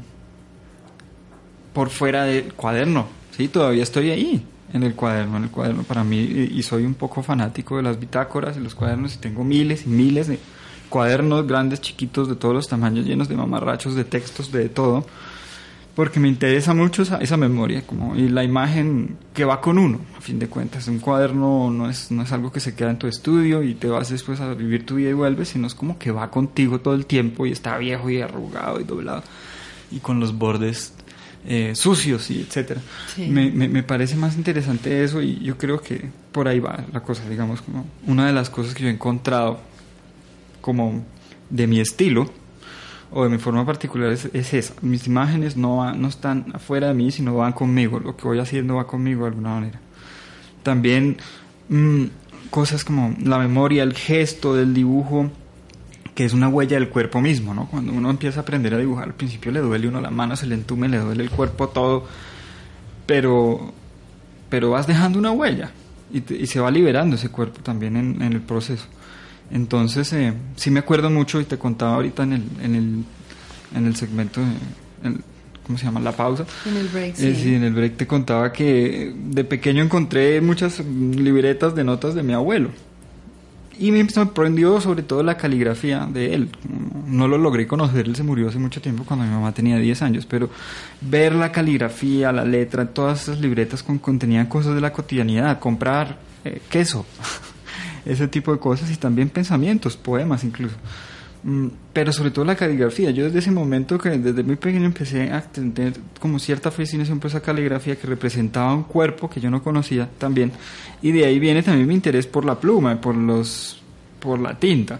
[1.73, 3.07] por fuera del cuaderno.
[3.35, 6.93] Sí, todavía estoy ahí, en el cuaderno, en el cuaderno para mí, y soy un
[6.93, 10.39] poco fanático de las bitácoras y los cuadernos, y tengo miles y miles de
[10.89, 15.05] cuadernos grandes, chiquitos, de todos los tamaños, llenos de mamarrachos, de textos, de todo,
[15.95, 19.99] porque me interesa mucho esa, esa memoria, como, y la imagen que va con uno,
[20.17, 20.87] a fin de cuentas.
[20.87, 23.87] Un cuaderno no es, no es algo que se queda en tu estudio y te
[23.87, 26.95] vas después a vivir tu vida y vuelves, sino es como que va contigo todo
[26.95, 29.23] el tiempo y está viejo y arrugado y doblado
[29.91, 30.93] y con los bordes
[31.47, 32.81] eh, sucios y etcétera.
[33.13, 33.27] Sí.
[33.27, 37.01] Me, me, me parece más interesante eso y yo creo que por ahí va la
[37.01, 39.59] cosa, digamos, como una de las cosas que yo he encontrado
[40.65, 41.05] como
[41.51, 42.27] de mi estilo
[43.11, 44.73] o de mi forma particular es, es esa.
[44.81, 47.99] Mis imágenes no, no están afuera de mí, sino van conmigo.
[47.99, 49.79] Lo que voy haciendo va conmigo de alguna manera.
[50.63, 51.17] También
[51.69, 52.05] mm,
[52.49, 55.29] cosas como la memoria, el gesto del dibujo,
[56.15, 57.67] que es una huella del cuerpo mismo, ¿no?
[57.67, 60.47] Cuando uno empieza a aprender a dibujar, al principio le duele uno la mano, se
[60.47, 62.07] le entume, le duele el cuerpo todo,
[63.05, 63.71] pero,
[64.49, 65.69] pero vas dejando una huella
[66.11, 68.87] y, se va liberando ese cuerpo también en el proceso.
[69.51, 73.03] Entonces, eh, sí me acuerdo mucho y te contaba ahorita en el, en el,
[73.75, 75.23] en el segmento, de- en-
[75.65, 75.99] ¿cómo se llama?
[75.99, 76.45] La pausa.
[76.65, 77.35] En el break, Eh, sí.
[77.35, 82.23] sí, en el break te contaba que de pequeño encontré muchas libretas de notas de
[82.23, 82.69] mi abuelo.
[83.77, 86.49] Y me sorprendió sobre todo la caligrafía de él.
[87.07, 90.01] No lo logré conocer, él se murió hace mucho tiempo cuando mi mamá tenía 10
[90.01, 90.49] años, pero
[91.01, 96.17] ver la caligrafía, la letra, todas esas libretas con, contenían cosas de la cotidianidad, comprar
[96.45, 97.05] eh, queso,
[98.05, 100.75] ese tipo de cosas y también pensamientos, poemas incluso.
[101.45, 103.11] Mm, Pero sobre todo la caligrafía.
[103.11, 107.29] Yo desde ese momento que desde muy pequeño empecé a tener como cierta fascinación por
[107.29, 110.51] esa caligrafía que representaba un cuerpo que yo no conocía también.
[111.03, 113.81] Y de ahí viene también mi interés por la pluma, por los
[114.19, 114.99] por la tinta.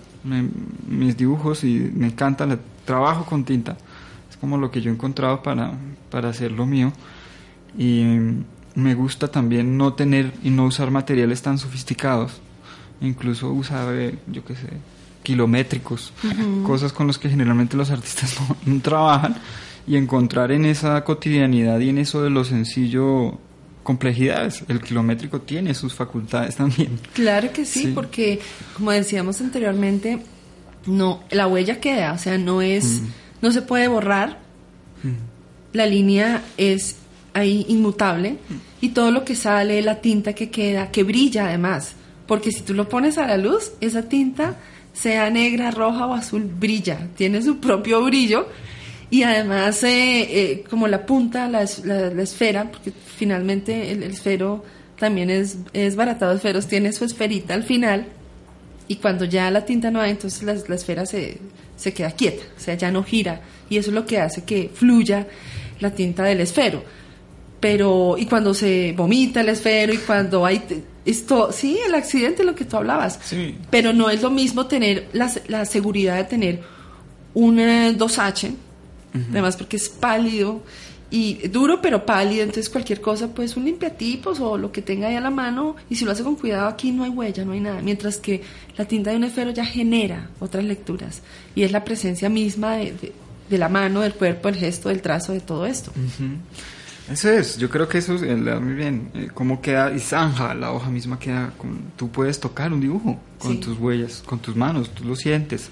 [0.88, 3.76] Mis dibujos y me encanta el trabajo con tinta.
[4.30, 5.74] Es como lo que yo he encontrado para,
[6.12, 6.94] para hacer lo mío.
[7.76, 8.44] Y mm,
[8.76, 12.40] me gusta también no tener y no usar materiales tan sofisticados.
[13.06, 14.68] Incluso usar, eh, yo qué sé,
[15.24, 16.12] kilométricos,
[16.66, 18.36] cosas con las que generalmente los artistas
[18.66, 19.36] no, no trabajan.
[19.88, 23.38] Y encontrar en esa cotidianidad y en eso de lo sencillo
[23.84, 24.64] complejidades.
[24.68, 27.00] El kilométrico tiene sus facultades también.
[27.14, 27.92] Claro que sí, Sí.
[27.94, 28.40] porque
[28.76, 30.20] como decíamos anteriormente,
[30.88, 33.06] no, la huella queda, o sea, no es, Mm.
[33.44, 34.40] no se puede borrar,
[35.74, 36.96] la línea es
[37.34, 38.38] ahí inmutable
[38.82, 41.94] y todo lo que sale, la tinta que queda, que brilla además,
[42.28, 44.56] porque si tú lo pones a la luz, esa tinta,
[44.94, 48.48] sea negra, roja o azul, brilla, tiene su propio brillo.
[49.12, 54.12] Y además eh, eh, como la punta, la, la- la esfera, porque finalmente el, el
[54.12, 54.64] esfero
[54.98, 58.08] también es, es baratado esferos, tiene su esferita al final.
[58.88, 61.38] Y cuando ya la tinta no hay, entonces la, la esfera se,
[61.76, 63.42] se queda quieta, o sea, ya no gira.
[63.70, 65.28] Y eso es lo que hace que fluya
[65.80, 66.84] la tinta del esfero.
[67.60, 70.62] Pero, y cuando se vomita el esfero y cuando hay,
[71.06, 73.20] esto, sí, el accidente, lo que tú hablabas.
[73.24, 73.56] Sí.
[73.70, 76.62] Pero no es lo mismo tener la, la seguridad de tener
[77.34, 78.54] un eh, 2H,
[79.32, 80.62] además porque es pálido
[81.12, 85.16] y duro pero pálido, entonces cualquier cosa, pues un limpiatipos o lo que tenga ahí
[85.16, 87.60] a la mano, y si lo hace con cuidado aquí no hay huella, no hay
[87.62, 88.42] nada, mientras que
[88.78, 91.22] la tinta de un esfero ya genera otras lecturas
[91.56, 93.14] y es la presencia misma de, de-
[93.50, 95.92] de la mano, del cuerpo, el gesto, del trazo, de todo esto.
[97.10, 99.10] Eso es, yo creo que eso eh, le da muy bien.
[99.14, 101.52] eh, cómo queda y zanja, la hoja misma queda.
[101.58, 103.58] Con, tú puedes tocar un dibujo con Sí.
[103.60, 105.70] tus huellas, con tus manos, tú lo sientes.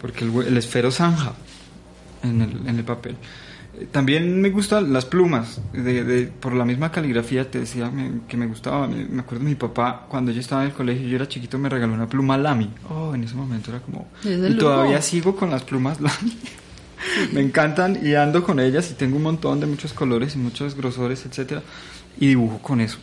[0.00, 1.34] Porque el, esfero zanja
[2.22, 3.16] en el, en el papel.
[3.78, 8.20] Eh, También me gustan las plumas, de, de- por la misma caligrafía te decía me-
[8.26, 8.88] que me gustaba.
[8.88, 11.68] Me, me acuerdo mi papá, cuando yo estaba en el colegio, yo era chiquito, me
[11.68, 12.72] regaló una pluma Lamy.
[12.88, 14.08] Oh, en ese momento era como...
[14.24, 16.38] De Y todavía sigo con las plumas Lamy.
[17.32, 20.74] me encantan y ando con ellas y tengo un montón de muchos colores y muchos
[20.74, 21.62] grosores, etcétera,
[22.18, 22.98] y dibujo con eso.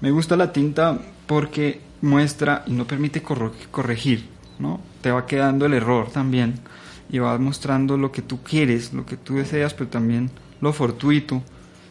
[0.00, 4.28] Me gusta la tinta porque muestra y no permite corregir,
[4.58, 4.80] ¿no?
[5.02, 6.60] Te va quedando el error también
[7.10, 10.30] y va mostrando lo que tú quieres, lo que tú deseas, pero también
[10.60, 11.42] lo fortuito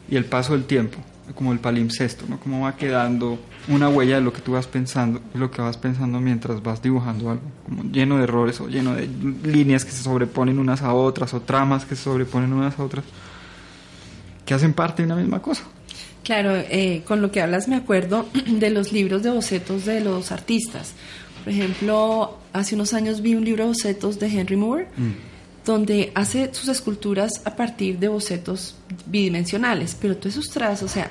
[0.10, 0.98] y el paso del tiempo,
[1.36, 2.40] como el palimpsesto, ¿no?
[2.40, 3.40] Cómo va quedando
[3.70, 6.82] una huella de lo que tú vas pensando y lo que vas pensando mientras vas
[6.82, 9.08] dibujando algo, como lleno de errores o lleno de
[9.44, 13.06] líneas que se sobreponen unas a otras o tramas que se sobreponen unas a otras,
[14.46, 15.64] que hacen parte de una misma cosa.
[16.24, 20.32] Claro, eh, con lo que hablas me acuerdo de los libros de bocetos de los
[20.32, 20.94] artistas.
[21.44, 24.88] Por ejemplo, hace unos años vi un libro de bocetos de Henry Moore,
[25.66, 31.10] donde hace sus esculturas a partir de bocetos bidimensionales, pero todos esos trazos, o sea,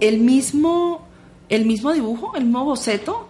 [0.00, 1.06] el mismo,
[1.54, 3.28] el mismo dibujo, el mismo boceto,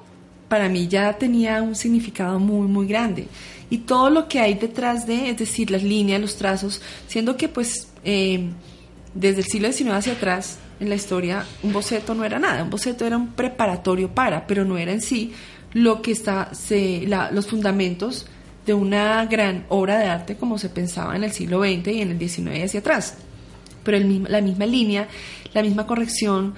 [0.48, 3.28] para mí ya tenía un significado muy, muy grande.
[3.70, 7.48] Y todo lo que hay detrás de, es decir, las líneas, los trazos, siendo que
[7.48, 8.50] pues eh,
[9.14, 12.70] desde el siglo XIX hacia atrás, en la historia, un boceto no era nada, un
[12.70, 15.32] boceto era un preparatorio para, pero no era en sí
[15.72, 18.26] lo que está, se, la- los fundamentos
[18.66, 22.10] de una gran obra de arte como se pensaba en el siglo XX y en
[22.10, 23.16] el XIX hacia atrás.
[23.82, 25.08] Pero el la misma línea,
[25.52, 26.54] la misma corrección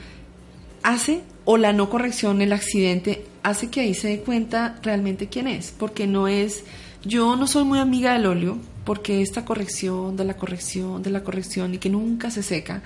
[0.83, 5.47] hace, o la no corrección, el accidente, hace que ahí se dé cuenta realmente quién
[5.47, 6.65] es, porque no es,
[7.05, 11.23] yo no soy muy amiga del óleo, porque esta corrección, de la corrección, de la
[11.23, 12.83] corrección, y que nunca se seca,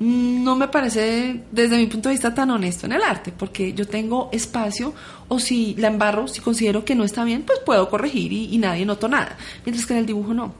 [0.00, 3.86] no me parece desde mi punto de vista tan honesto en el arte, porque yo
[3.86, 4.92] tengo espacio
[5.28, 8.58] o si la embarro, si considero que no está bien, pues puedo corregir y, y
[8.58, 10.52] nadie notó nada, mientras que en el dibujo no.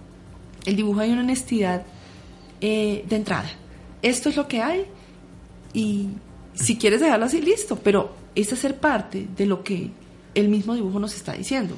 [0.64, 1.82] El dibujo hay una honestidad
[2.60, 3.50] eh, de entrada.
[4.02, 4.84] Esto es lo que hay
[5.72, 6.08] y
[6.54, 9.90] si quieres dejarlo así, listo, pero es hacer parte de lo que
[10.34, 11.76] el mismo dibujo nos está diciendo.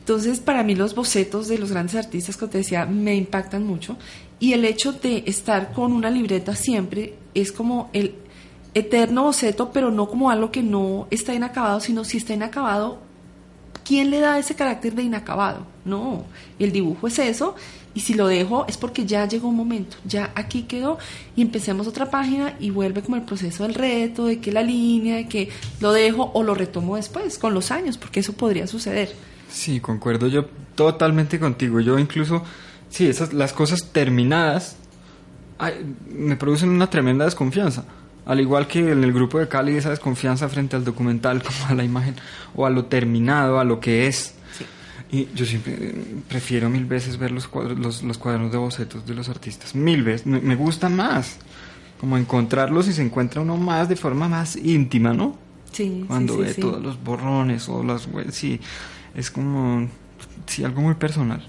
[0.00, 3.96] Entonces, para mí los bocetos de los grandes artistas, como te decía, me impactan mucho.
[4.40, 8.16] Y el hecho de estar con una libreta siempre es como el
[8.74, 12.98] eterno boceto, pero no como algo que no está inacabado, sino si está inacabado,
[13.84, 15.66] ¿quién le da ese carácter de inacabado?
[15.84, 16.24] No,
[16.58, 17.56] el dibujo es eso,
[17.94, 20.98] y si lo dejo es porque ya llegó un momento, ya aquí quedó,
[21.36, 25.16] y empecemos otra página y vuelve como el proceso del reto, de que la línea,
[25.16, 29.14] de que lo dejo o lo retomo después, con los años, porque eso podría suceder.
[29.50, 31.80] Sí, concuerdo yo totalmente contigo.
[31.80, 32.42] Yo incluso,
[32.88, 34.76] sí, esas las cosas terminadas
[36.10, 37.84] me producen una tremenda desconfianza.
[38.24, 41.74] Al igual que en el grupo de Cali, esa desconfianza frente al documental, como a
[41.74, 42.14] la imagen,
[42.54, 44.34] o a lo terminado, a lo que es.
[45.10, 45.94] Y yo siempre eh,
[46.26, 49.74] prefiero mil veces ver los, cuadros, los, los cuadernos de bocetos de los artistas.
[49.74, 50.26] Mil veces.
[50.26, 51.36] Me, me gusta más.
[52.00, 55.36] Como encontrarlos y se encuentra uno más de forma más íntima, ¿no?
[55.70, 56.60] Sí, Cuando sí, ve sí.
[56.60, 58.60] todos los borrones o las sí
[59.14, 59.88] es como
[60.46, 61.46] sí algo muy personal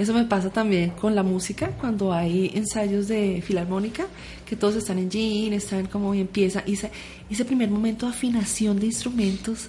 [0.00, 4.06] Eso me pasa también con la música, cuando hay ensayos de filarmónica,
[4.46, 8.80] que todos están en jean, están como y empieza, y ese, primer momento de afinación
[8.80, 9.68] de instrumentos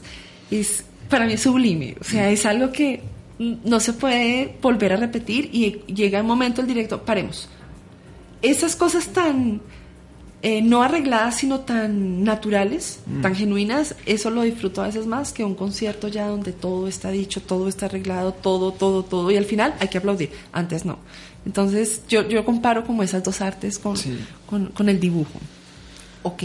[0.49, 3.01] es para mí es sublime, o sea, es algo que
[3.39, 7.49] no se puede volver a repetir y llega un momento el directo, paremos.
[8.41, 9.59] Esas cosas tan
[10.43, 13.21] eh, no arregladas, sino tan naturales, Mm.
[13.21, 17.11] tan genuinas, eso lo disfruto a veces más que un concierto ya donde todo está
[17.11, 20.97] dicho, todo está arreglado, todo, todo, todo, y al final hay que aplaudir, antes no.
[21.45, 23.95] Entonces yo, yo comparo como esas dos artes con,
[24.49, 25.39] con, con el dibujo.
[26.23, 26.43] Ok.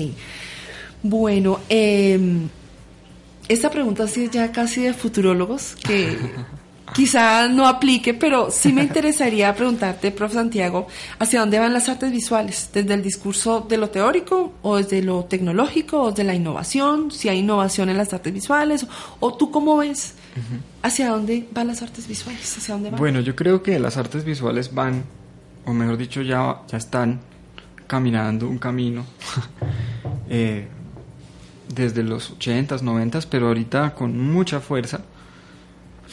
[1.03, 2.49] Bueno, em,
[3.49, 6.19] esta pregunta sí es ya casi de futurólogos, que
[6.95, 10.37] quizá no aplique, pero sí me interesaría preguntarte, prof.
[10.37, 10.87] Santiago,
[11.19, 12.71] ¿hacia dónde van las artes visuales?
[12.73, 17.11] ¿Desde el discurso de lo teórico o desde lo tecnológico o desde la innovación?
[17.11, 18.87] Si hay innovación en las artes visuales,
[19.21, 20.15] o, tú cómo ves
[20.83, 22.99] hacia dónde van las artes visuales, hacia dónde van.
[22.99, 25.05] bueno yo creo que las artes visuales van
[25.65, 27.21] o mejor dicho ya ya están
[27.87, 29.07] caminando un camino
[30.29, 30.69] eh,
[31.75, 35.01] desde los 80s 90s pero ahorita con mucha fuerza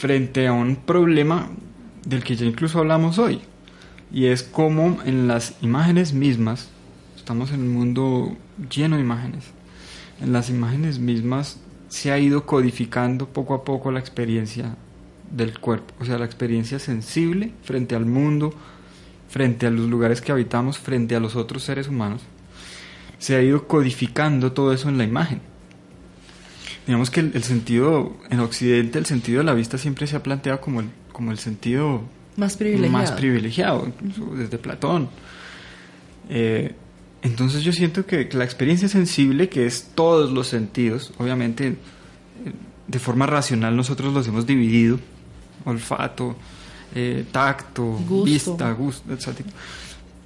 [0.03, 1.47] frente a un problema
[2.05, 3.39] del que ya incluso hablamos hoy
[4.11, 6.67] y es como en las imágenes mismas
[7.15, 8.35] estamos en un mundo
[8.69, 9.45] lleno de imágenes
[10.19, 14.75] en las imágenes mismas se ha ido codificando poco a poco la experiencia
[15.31, 18.53] del cuerpo, o sea, la experiencia sensible frente al mundo
[19.29, 22.23] frente a los lugares que habitamos, frente a los otros seres humanos,
[23.19, 25.52] se ha ido codificando todo eso en la imagen.
[26.85, 30.23] Digamos que el, el sentido, en Occidente, el sentido de la vista siempre se ha
[30.23, 32.01] planteado como el, como el sentido
[32.35, 32.91] Más privilegiado.
[32.91, 35.09] más privilegiado, incluso desde Platón.
[36.29, 36.73] Eh,
[37.21, 41.75] entonces yo siento que la experiencia sensible, que es todos los sentidos, obviamente eh,
[42.87, 44.99] de forma racional nosotros los hemos dividido,
[45.63, 46.35] olfato,
[46.95, 48.23] eh, tacto, Gusto.
[48.25, 49.39] vista, gusto, etc.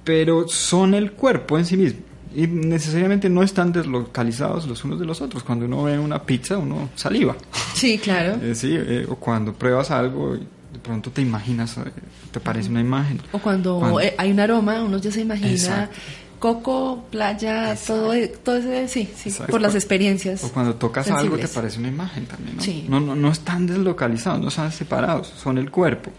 [0.02, 2.00] Pero son el cuerpo en sí mismo.
[2.34, 5.42] Y necesariamente no están deslocalizados los unos de los otros.
[5.42, 7.36] Cuando uno ve una pizza, uno saliva.
[7.74, 8.36] Sí, claro.
[8.42, 11.82] Eh, sí, eh, o cuando pruebas algo de pronto te imaginas, eh,
[12.30, 13.20] te parece una imagen.
[13.32, 15.96] O cuando, Cuando- eh, hay un aroma, uno ya se imagina Exacto.
[16.38, 19.50] coco, playa, todo, e- todo ese, sí, sí, Exacto.
[19.50, 20.44] por las experiencias.
[20.44, 21.50] O cuando tocas algo te sensibles.
[21.50, 22.62] parece una imagen también, ¿no?
[22.62, 22.84] Sí.
[22.88, 26.12] No, no, no están deslocalizados, no están separados, son el cuerpo.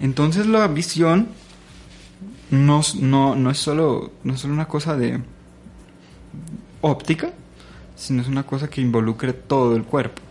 [0.00, 1.28] Entonces la visión
[2.52, 5.20] no, no, no, es solo, no es solo una cosa de
[6.80, 7.32] óptica,
[7.96, 10.22] sino es una cosa que involucra todo el cuerpo.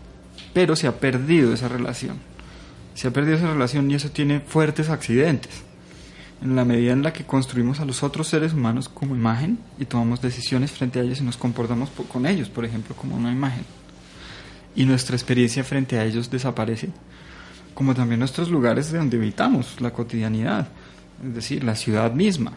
[0.54, 2.16] Pero se ha perdido esa relación.
[2.94, 5.62] Se ha perdido esa relación y eso tiene fuertes accidentes.
[6.42, 9.84] En la medida en la que construimos a los otros seres humanos como imagen y
[9.84, 13.30] tomamos decisiones frente a ellos y nos comportamos po- con ellos, por ejemplo, como una
[13.30, 13.64] imagen.
[14.74, 16.90] Y nuestra experiencia frente a ellos desaparece.
[17.74, 20.68] Como también nuestros lugares de donde habitamos, la cotidianidad,
[21.22, 22.52] es decir, la ciudad misma.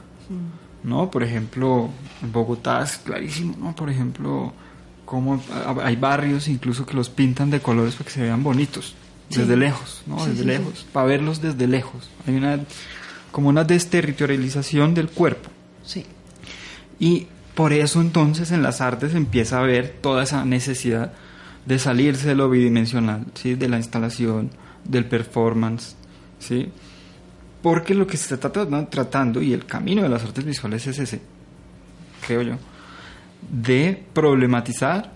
[0.83, 1.09] ¿no?
[1.09, 1.89] Por ejemplo,
[2.21, 3.75] en Bogotá es clarísimo, ¿no?
[3.75, 4.53] Por ejemplo,
[5.05, 5.41] como
[5.83, 8.95] hay barrios incluso que los pintan de colores para que se vean bonitos,
[9.29, 9.39] Sí.
[9.39, 10.19] desde lejos, ¿no?
[10.19, 12.09] Sí, desde sí, lejos, para verlos desde lejos.
[12.27, 12.59] Hay una
[13.31, 15.49] como una desterritorialización del cuerpo.
[15.83, 16.05] Sí.
[16.99, 21.13] Y por eso entonces en las artes empieza a ver toda esa necesidad
[21.65, 23.55] de salirse de lo bidimensional, ¿sí?
[23.55, 24.51] de la instalación,
[24.83, 25.95] del performance,
[26.39, 26.69] ¿sí?
[27.65, 30.99] Porque lo que se está tratando, tratando y el camino de las artes visuales es
[30.99, 31.19] ese,
[32.23, 32.57] creo yo,
[33.51, 35.11] de problematizar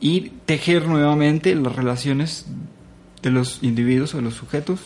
[0.00, 2.46] y tejer nuevamente las relaciones
[3.20, 4.80] de los individuos o de los sujetos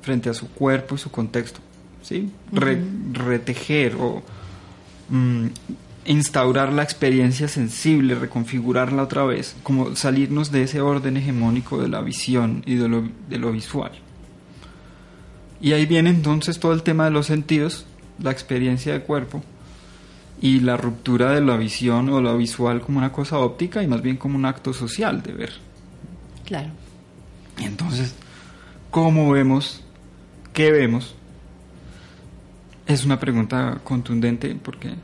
[0.00, 1.60] frente a su cuerpo y su contexto,
[2.00, 2.30] ¿sí?
[2.52, 2.82] Re-
[3.12, 4.22] retejer o
[5.10, 5.46] mm,
[6.06, 12.00] instaurar la experiencia sensible, reconfigurarla otra vez, como salirnos de ese orden hegemónico de la
[12.00, 13.92] visión y de lo, de lo visual.
[15.60, 17.84] Y ahí viene entonces todo el tema de los sentidos,
[18.18, 19.42] la experiencia de cuerpo
[20.40, 24.00] y la ruptura de la visión o lo visual como una cosa óptica y más
[24.00, 25.52] bien como un acto social de ver.
[26.46, 26.70] Claro.
[27.58, 28.14] Y entonces,
[28.90, 29.82] ¿cómo vemos?
[30.54, 31.14] ¿Qué vemos?
[32.86, 34.94] Es una pregunta contundente porque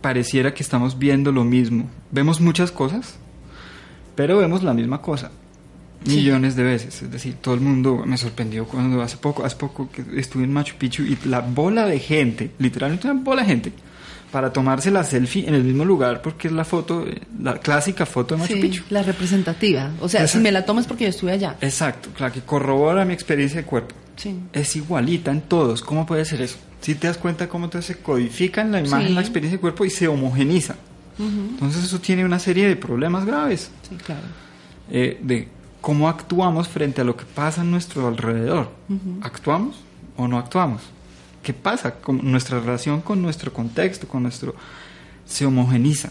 [0.00, 1.90] pareciera que estamos viendo lo mismo.
[2.10, 3.18] Vemos muchas cosas,
[4.14, 5.30] pero vemos la misma cosa
[6.10, 6.16] Sí.
[6.16, 7.02] millones de veces.
[7.02, 10.52] Es decir, todo el mundo me sorprendió cuando hace poco, hace poco que estuve en
[10.52, 13.72] Machu Picchu y la bola de gente, literalmente una bola de gente,
[14.32, 18.04] para tomarse la selfie en el mismo lugar porque es la foto, eh, la clásica
[18.06, 18.82] foto de Machu Sí, Picchu.
[18.90, 19.90] la representativa.
[20.00, 21.56] O sea, si me la tomas porque yo estuve allá.
[21.60, 23.94] Exacto, claro, que corrobora mi experiencia de cuerpo.
[24.16, 24.34] Sí.
[24.52, 25.82] Es igualita en todos.
[25.82, 26.56] ¿Cómo puede ser eso?
[26.80, 29.14] Si te das cuenta cómo entonces se codifica en la imagen Sí.
[29.14, 30.76] la experiencia de cuerpo y se homogeniza.
[31.18, 34.20] Entonces eso tiene una serie de problemas graves Sí, claro.
[34.90, 35.48] eh, de
[35.86, 38.72] cómo actuamos frente a lo que pasa en nuestro alrededor.
[38.88, 39.20] Ujú.
[39.22, 39.76] ¿Actuamos
[40.16, 40.82] o no actuamos?
[41.44, 44.56] ¿Qué pasa con nuestra relación con nuestro contexto, con nuestro...
[45.24, 46.10] se homogeniza?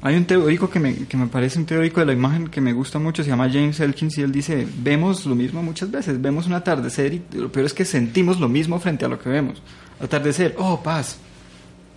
[0.00, 2.72] Hay un teórico que me, que me parece un teórico de la imagen que me
[2.72, 6.46] gusta mucho, se llama James Elkins, y él dice, vemos lo mismo muchas veces, vemos
[6.46, 9.60] un atardecer y lo peor es que sentimos lo mismo frente a lo que vemos.
[10.00, 11.18] Atardecer, oh, paz.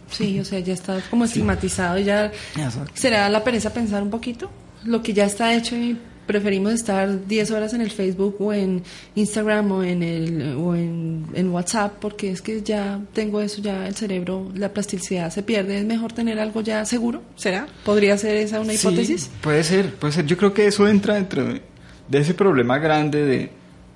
[0.09, 2.91] Sí, o sea, ya está como estigmatizado y ya Exacto.
[2.95, 4.49] será la pereza pensar un poquito
[4.83, 5.95] lo que ya está hecho y
[6.29, 8.83] preferimos estar 10 horas en el Facebook o en
[9.15, 13.87] Instagram o en el o en, en WhatsApp porque es que ya tengo eso ya
[13.87, 15.79] el cerebro la plasticidad se pierde.
[15.79, 19.95] Es mejor tener algo ya seguro será podría ser esa una Sí, hipótesis puede ser,
[19.95, 20.27] puede ser.
[20.27, 21.63] Yo creo que eso entra dentro de,
[22.07, 23.49] de ese problema grande de,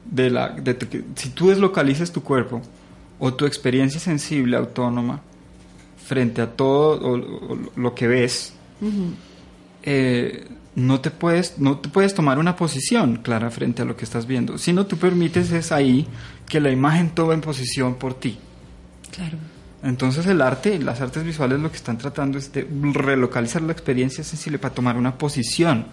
[0.10, 2.62] de la de que si tú deslocalizas tu cuerpo
[3.20, 5.22] o tu experiencia sensible autónoma
[6.04, 8.54] frente a todo o- o lo que ves,
[9.84, 10.46] eh,
[10.76, 14.26] no te puedes no te puedes tomar una posición clara frente a lo que estás
[14.26, 14.58] viendo.
[14.58, 16.08] Si no tú permites es ahí
[16.48, 18.38] que la imagen tome posición por ti.
[19.12, 19.38] claro
[19.84, 24.24] Entonces el arte, las artes visuales lo que están tratando es de relocalizar la experiencia
[24.24, 25.86] sensible para tomar una posición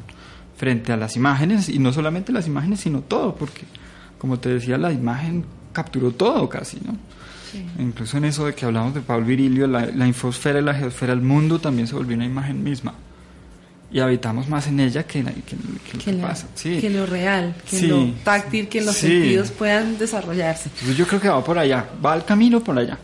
[0.56, 3.62] frente a las imágenes y no solamente las imágenes sino todo, porque
[4.18, 6.96] como te decía la imagen capturó todo casi, ¿no?
[7.52, 7.64] Sí.
[7.80, 11.12] Incluso en eso de que hablamos de Paul Virilio, la, la infosfera y la geosfera,
[11.12, 12.94] el mundo también se volvió una imagen misma.
[13.92, 16.46] Y habitamos más en ella que, en- que, que lo que, la- pasa.
[16.54, 16.78] Sí.
[16.80, 17.86] que lo real que Sí.
[17.88, 19.08] lo táctil que los Sí.
[19.08, 22.98] sentidos puedan desarrollarse Entonces yo creo que va por allá, va el camino por allá.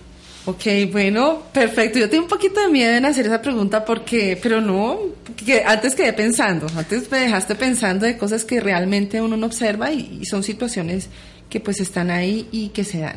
[0.45, 0.62] Ok,
[0.93, 1.99] bueno, perfecto.
[1.99, 4.97] Yo tengo un poquito de miedo en hacer esa pregunta porque, pero no,
[5.45, 9.91] que antes quedé pensando, antes me dejaste pensando de cosas que realmente uno no observa
[9.91, 11.09] y, y son situaciones
[11.51, 13.16] que pues están ahí y que se dan.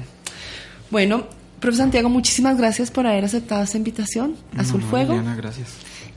[0.90, 1.28] Bueno,
[1.60, 4.36] profesor Santiago, muchísimas gracias por haber aceptado esta invitación.
[4.58, 5.14] Azul No, no, Fuego.
[5.14, 5.68] Liliana, gracias.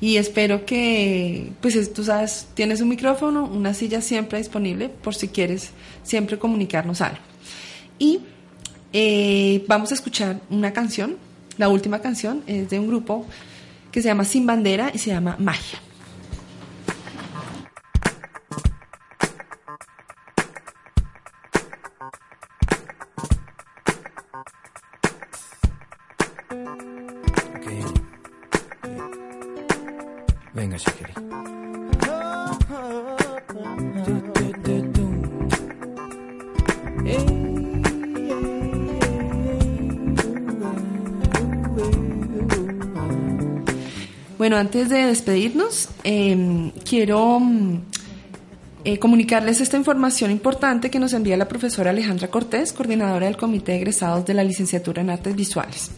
[0.03, 5.15] Y espero que, pues es- tú sabes, tienes un micrófono, una silla siempre disponible por
[5.15, 5.71] si quieres
[6.03, 7.19] siempre comunicarnos algo.
[8.01, 8.19] Y
[8.93, 11.17] eh, vamos a escuchar una canción,
[11.57, 13.25] la última canción es de un grupo
[13.93, 15.79] que se llama Sin Bandera y se llama Magia.
[44.43, 47.79] Bueno, antes de despedirnos, eh, quiero mm,
[48.83, 53.71] eh, comunicarles esta información importante que nos envía la profesora Alejandra Cortés, coordinadora del Comité
[53.71, 55.93] de Egresados de la Licenciatura en Artes Visuales.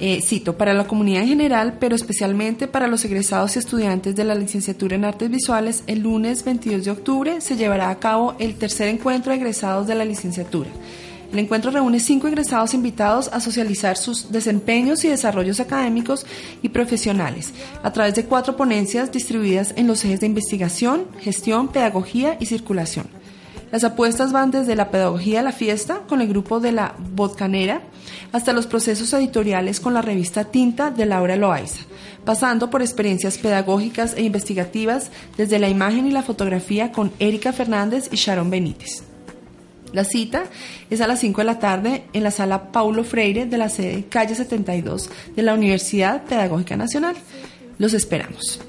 [0.00, 4.24] Eh, cito, para la comunidad en general, pero especialmente para los egresados y estudiantes de
[4.24, 8.56] la licenciatura en Artes Visuales, el lunes 22 de octubre se llevará a cabo el
[8.56, 10.70] tercer encuentro de egresados de la licenciatura.
[11.32, 16.26] El encuentro reúne cinco egresados invitados a socializar sus desempeños y desarrollos académicos
[16.60, 22.36] y profesionales a través de cuatro ponencias distribuidas en los ejes de investigación, gestión, pedagogía
[22.38, 23.06] y circulación.
[23.70, 27.80] Las apuestas van desde la pedagogía de la fiesta con el grupo de la Botcanera
[28.32, 31.80] hasta los procesos editoriales con la revista Tinta de Laura Loaiza,
[32.26, 38.10] pasando por experiencias pedagógicas e investigativas desde la imagen y la fotografía con Erika Fernández
[38.12, 39.11] y Sharon Benítez.
[39.92, 40.44] La cita
[40.90, 44.04] es a las 5 de la tarde en la sala Paulo Freire de la sede
[44.08, 47.16] Calle 72 de la Universidad Pedagógica Nacional.
[47.78, 48.60] Los esperamos.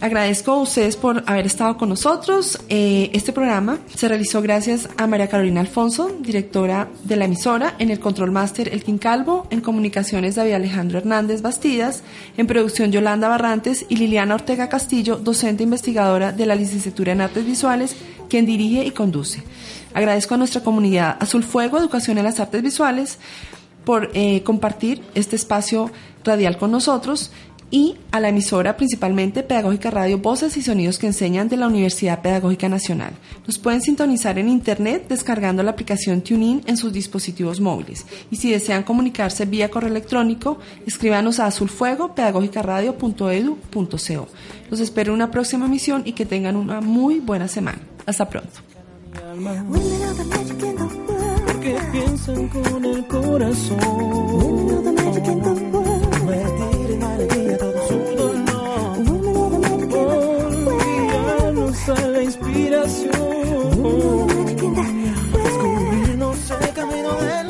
[0.00, 2.58] Agradezco a ustedes por haber estado con nosotros.
[2.70, 7.90] Eh, este programa se realizó gracias a María Carolina Alfonso, directora de la emisora, en
[7.90, 12.02] el Control Master Elkin Calvo, en comunicaciones David Alejandro Hernández Bastidas,
[12.38, 17.44] en producción Yolanda Barrantes y Liliana Ortega Castillo, docente investigadora de la licenciatura en Artes
[17.44, 17.94] Visuales,
[18.30, 19.42] quien dirige y conduce.
[19.94, 23.18] Agradezco a nuestra comunidad Azul Fuego, Educación en las Artes Visuales,
[23.84, 25.90] por eh, compartir este espacio
[26.24, 27.30] radial con nosotros
[27.70, 32.20] y a la emisora principalmente Pedagógica Radio Voces y Sonidos que Enseñan de la Universidad
[32.20, 33.12] Pedagógica Nacional.
[33.46, 38.04] Nos pueden sintonizar en Internet descargando la aplicación TuneIn en sus dispositivos móviles.
[38.30, 44.28] Y si desean comunicarse vía correo electrónico, escríbanos a azulfuego.pedagogicaradio.edu.co.
[44.70, 47.78] Los espero en una próxima emisión y que tengan una muy buena semana.
[48.06, 48.69] Hasta pronto.
[51.46, 53.78] Porque piensan con el corazón.
[56.18, 58.98] Convertir en alegría todo su dolor.
[60.84, 63.10] Guiarnos a la inspiración.
[65.32, 67.49] Descubrirnos el camino del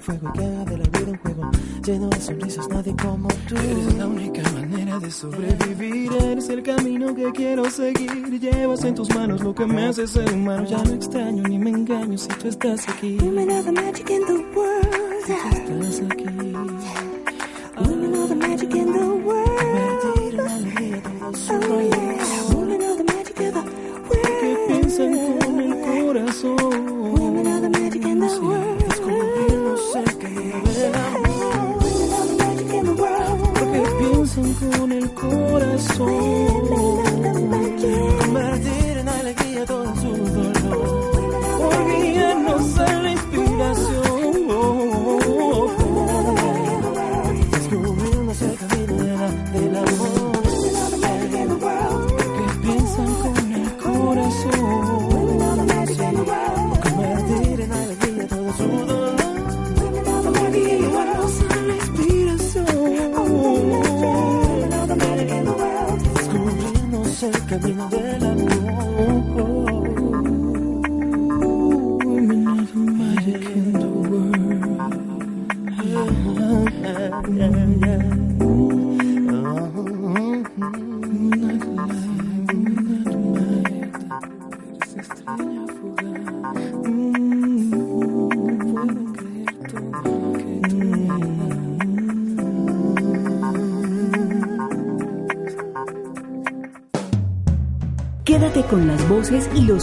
[0.00, 1.50] prenda fuego y que haga de la vida un juego
[1.84, 3.56] lleno de sonrisas, nadie como tú.
[3.56, 9.14] Eres la única manera de sobrevivir, eres el camino que quiero seguir, llevas en tus
[9.14, 12.48] manos lo que me hace ser humano, ya no extraño ni me engaño si tú
[12.48, 13.16] estás aquí.
[13.16, 14.35] The magic in the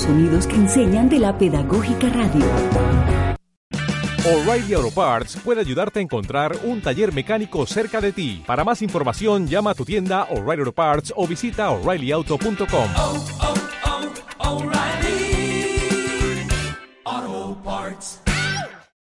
[0.04, 2.46] sonidos que enseñan de la Pedagógica Radio.
[4.26, 8.44] O'Reilly Auto Parts puede ayudarte a encontrar un taller mecánico cerca de ti.
[8.46, 13.43] Para más información, llama a tu tienda O'Reilly Auto Parts o visita oreillyauto.com.